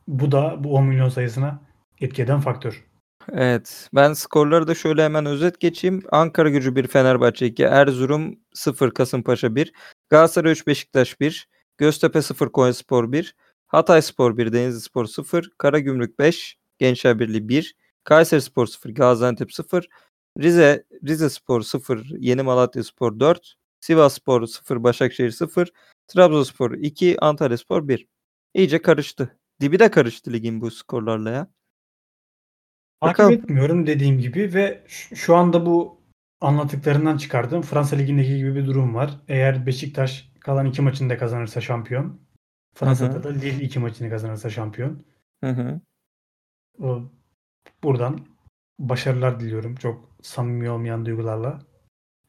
[0.07, 1.59] Bu da bu 10 milyon sayısına
[2.01, 2.85] etki eden faktör.
[3.33, 3.89] Evet.
[3.95, 6.03] Ben skorları da şöyle hemen özet geçeyim.
[6.11, 9.73] Ankara Gücü 1, Fenerbahçe 2, Erzurum 0, Kasımpaşa 1,
[10.09, 11.47] Galatasaray 3, Beşiktaş 1,
[11.77, 13.35] Göztepe 0, Konyaspor 1,
[13.75, 19.87] Hatay Spor 1, Denizlispor 0, Karagümrük 5, Gençler Birliği 1, Kayseri Spor 0, Gaziantep 0,
[20.39, 25.67] Rize Rize Spor 0, Yeni Malatya Spor 4, Sivas Spor 0, Başakşehir 0,
[26.07, 28.07] Trabzonspor 2, Antalya Spor 1.
[28.53, 29.39] İyice karıştı.
[29.61, 31.47] Dibi de karıştı ligin bu skorlarla ya.
[33.01, 33.33] Takip Bakalım.
[33.33, 34.83] etmiyorum dediğim gibi ve
[35.15, 36.01] şu anda bu
[36.41, 39.19] anlattıklarından çıkardığım Fransa Ligi'ndeki gibi bir durum var.
[39.27, 42.24] Eğer Beşiktaş kalan iki maçını da kazanırsa şampiyon.
[42.75, 45.05] Fransa'da da Lille iki maçını kazanırsa şampiyon.
[45.43, 45.81] Hı hı.
[47.83, 48.19] Buradan
[48.79, 49.75] başarılar diliyorum.
[49.75, 51.59] Çok samimi olmayan duygularla.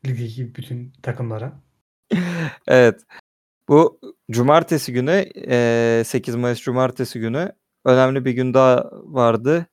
[0.06, 1.52] Ligdeki bütün takımlara.
[2.68, 3.00] Evet.
[3.68, 7.52] Bu cumartesi günü eee, 8 Mayıs cumartesi günü
[7.84, 9.66] önemli bir gün daha vardı.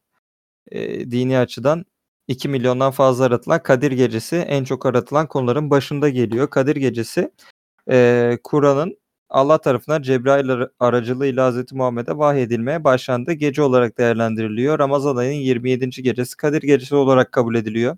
[1.12, 1.86] Dini açıdan
[2.28, 6.50] 2 milyondan fazla aratılan Kadir Gecesi en çok aratılan konuların başında geliyor.
[6.50, 7.32] Kadir Gecesi
[8.44, 8.98] Kur'an'ın
[9.34, 11.74] Allah tarafından Cebrail ar- aracılığıyla Hz.
[11.74, 14.80] Muhammed'e vahyedilmeye başlandığı gece olarak değerlendiriliyor.
[14.80, 15.90] Ramazan ayının 27.
[16.04, 17.98] gecesi Kadir Gecesi olarak kabul ediliyor.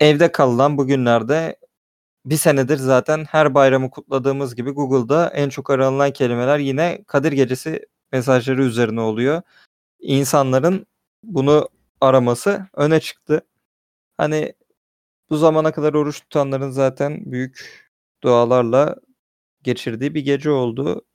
[0.00, 1.56] Evde kalınan bu günlerde
[2.26, 7.86] bir senedir zaten her bayramı kutladığımız gibi Google'da en çok aranılan kelimeler yine Kadir Gecesi
[8.12, 9.42] mesajları üzerine oluyor.
[10.00, 10.86] İnsanların
[11.22, 11.68] bunu
[12.00, 13.42] araması öne çıktı.
[14.18, 14.54] Hani
[15.30, 17.90] bu zamana kadar oruç tutanların zaten büyük
[18.24, 18.96] dualarla
[19.64, 21.06] geçirdiği bir gece oldu.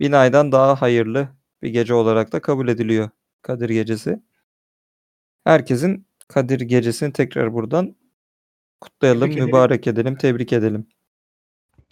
[0.00, 1.28] Bin aydan daha hayırlı
[1.62, 3.10] bir gece olarak da kabul ediliyor
[3.42, 4.22] Kadir Gecesi.
[5.44, 7.96] Herkesin Kadir Gecesi'ni tekrar buradan
[8.80, 10.86] kutlayalım, Tebrik mübarek edelim, tebrik edelim.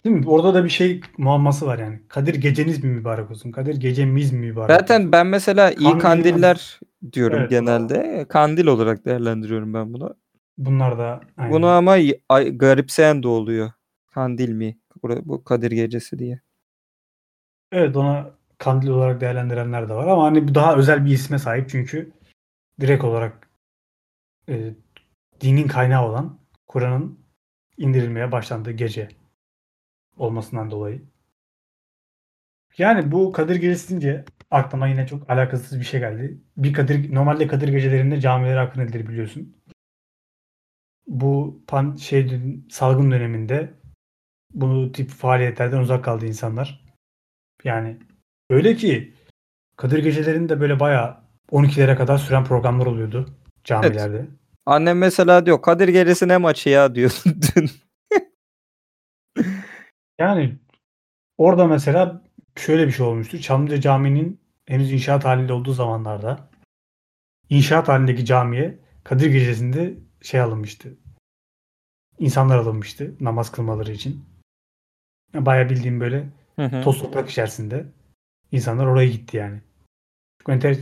[0.05, 0.27] Değil mi?
[0.27, 1.99] Orada da bir şey muamması var yani.
[2.07, 3.51] Kadir geceniz mi mübarek olsun?
[3.51, 4.79] Kadir gecemiz mi mübarek olsun?
[4.79, 6.79] Zaten ben mesela iyi Kandil- kandiller
[7.13, 8.25] diyorum Evet, genelde.
[8.29, 10.15] Kandil olarak değerlendiriyorum ben bunu.
[10.57, 11.53] Bunlar da aynen.
[11.53, 11.97] Bunu ama
[12.51, 13.71] garipseyen de oluyor.
[14.13, 14.77] Kandil mi?
[15.03, 16.41] Bu, Kadir Gecesi diye.
[17.71, 21.69] Evet ona kandil olarak değerlendirenler de var ama hani bu daha özel bir isme sahip
[21.69, 22.11] çünkü
[22.81, 23.49] direkt olarak
[24.49, 24.73] e,
[25.41, 27.19] dinin kaynağı olan Kur'an'ın
[27.77, 29.09] indirilmeye başlandığı gece
[30.17, 31.01] olmasından dolayı.
[32.77, 36.41] Yani bu Kadir Gecesi deyince aklıma yine çok alakasız bir şey geldi.
[36.57, 39.55] Bir Kadir normalde Kadir gecelerinde camilere akın edilir biliyorsun.
[41.07, 42.39] Bu pan şey
[42.69, 43.73] salgın döneminde
[44.53, 46.85] bu tip faaliyetlerden uzak kaldı insanlar.
[47.63, 47.97] Yani
[48.49, 49.13] öyle ki
[49.77, 51.17] Kadir gecelerinde böyle bayağı
[51.51, 53.25] 12'lere kadar süren programlar oluyordu
[53.63, 54.27] camilerde.
[54.65, 57.69] Annem mesela diyor Kadir Gecesi ne maçı ya diyor dün.
[60.19, 60.55] Yani
[61.37, 62.21] orada mesela
[62.55, 63.39] şöyle bir şey olmuştu.
[63.41, 66.49] Çamlıca Camii'nin henüz inşaat halinde olduğu zamanlarda
[67.49, 70.97] inşaat halindeki camiye Kadir Gecesi'nde şey alınmıştı.
[72.19, 74.25] İnsanlar alınmıştı namaz kılmaları için.
[75.33, 76.81] Bayağı bildiğim böyle Hı hı.
[76.83, 77.85] toz toprak içerisinde
[78.51, 79.61] insanlar oraya gitti yani.
[80.39, 80.77] Çok enter,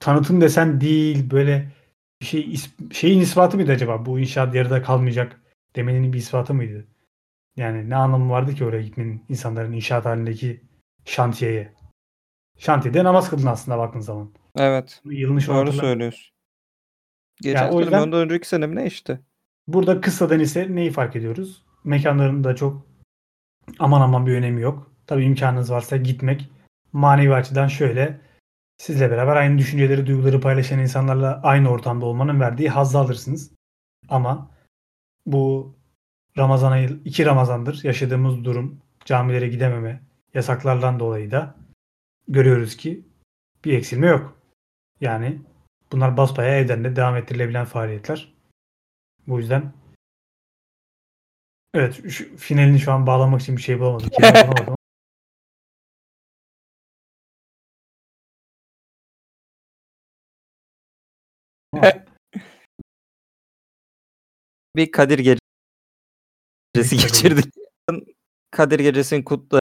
[0.00, 1.72] tanıtım desen değil böyle
[2.20, 4.06] bir şey is- şeyin ispatı mıydı acaba?
[4.06, 5.40] Bu inşaat yarıda kalmayacak
[5.76, 6.86] demenin bir ispatı mıydı?
[7.56, 10.60] Yani ne anlamı vardı ki oraya gitmenin insanların inşaat halindeki
[11.04, 11.72] şantiyeye?
[12.58, 14.30] Şantiyede namaz kıldın aslında baktığın zaman.
[14.56, 15.00] Evet.
[15.04, 15.80] Yılını Doğru hatırlamıyorum.
[15.80, 16.34] söylüyorsun.
[17.42, 19.20] Geçen mi, yüzden- ondan önceki sene ne işte.
[19.66, 21.62] Burada kıssadan ise neyi fark ediyoruz?
[21.84, 22.86] Mekanların da çok
[23.78, 24.92] aman aman bir önemi yok.
[25.06, 26.50] Tabii imkanınız varsa gitmek
[26.92, 28.20] manevi açıdan şöyle
[28.78, 33.52] sizle beraber aynı düşünceleri, duyguları paylaşan insanlarla aynı ortamda olmanın verdiği hazzı alırsınız.
[34.08, 34.50] Ama
[35.26, 35.74] bu
[36.38, 40.02] Ramazan ayı, iki Ramazandır yaşadığımız durum, camilere gidememe,
[40.34, 41.54] yasaklardan dolayı da
[42.28, 43.04] görüyoruz ki
[43.64, 44.38] bir eksilme yok.
[45.00, 45.42] Yani
[45.92, 48.34] bunlar basbaya evden de devam ettirilebilen faaliyetler.
[49.26, 49.72] Bu yüzden
[51.74, 54.08] Evet şu finalini şu an bağlamak için bir şey bulamadım.
[54.08, 54.76] Kelime bulamadım.
[61.72, 61.92] Ama
[64.76, 65.40] Bir Kadir Gecesi
[66.74, 67.54] Kadir geçirdik.
[68.50, 69.60] Kadir Gecesi'ni kutla.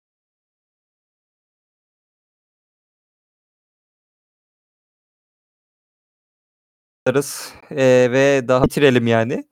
[7.71, 9.45] Ee, ve daha bitirelim yani.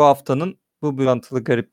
[0.00, 1.70] Bu haftanın bu bağlantılı garip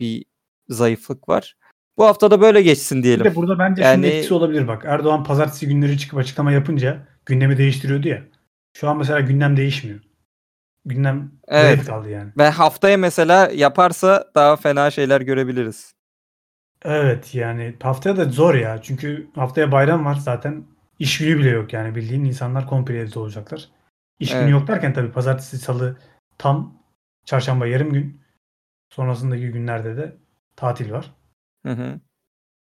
[0.00, 0.24] bir
[0.68, 1.56] zayıflık var.
[1.98, 3.24] Bu hafta da böyle geçsin Bir diyelim.
[3.24, 4.84] de burada bence şunun Yani- etkisi olabilir bak.
[4.86, 8.22] Erdoğan pazartesi günleri çıkıp açıklama yapınca gündemi değiştiriyordu ya.
[8.76, 10.00] Şu an mesela gündem değişmiyor.
[10.84, 11.84] Gündem Evet.
[11.86, 12.32] kaldı yani.
[12.38, 15.94] Ve haftaya mesela yaparsa daha fena şeyler görebiliriz.
[16.84, 18.82] Evet yani haftaya da zor ya.
[18.82, 20.64] Çünkü haftaya bayram var zaten.
[20.98, 23.68] İş günü bile yok yani bildiğin insanlar komple evde olacaklar.
[24.20, 24.42] İş Evet.
[24.42, 25.96] günü yok derken tabii pazartesi, salı
[26.38, 26.83] tam
[27.24, 28.20] çarşamba yarım gün.
[28.90, 30.16] Sonrasındaki günlerde de
[30.56, 31.14] tatil var.
[31.66, 32.00] Hı hı.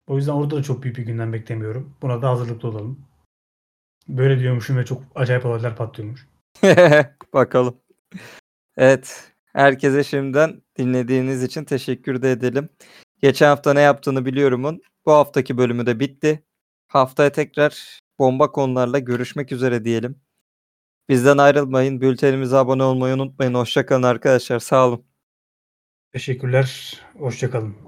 [0.06, 1.96] O yüzden orada da çok büyük bir gündem beklemiyorum.
[2.02, 3.06] Buna da hazırlıklı olalım.
[4.08, 6.28] Böyle diyormuşum ve çok acayip olaylar patlıyormuş.
[7.32, 7.80] Bakalım.
[8.76, 9.30] Evet.
[9.44, 12.68] Herkese şimdiden dinlediğiniz için teşekkür de edelim.
[13.22, 14.82] Geçen hafta ne yaptığını biliyorumun.
[15.06, 16.44] Bu haftaki bölümü de bitti.
[16.88, 20.20] Haftaya tekrar bomba konularla görüşmek üzere diyelim.
[21.08, 22.00] Bizden ayrılmayın.
[22.00, 23.54] Bültenimize abone olmayı unutmayın.
[23.54, 24.58] Hoşçakalın arkadaşlar.
[24.58, 25.04] Sağ olun.
[26.12, 27.00] Teşekkürler.
[27.18, 27.83] Hoşçakalın.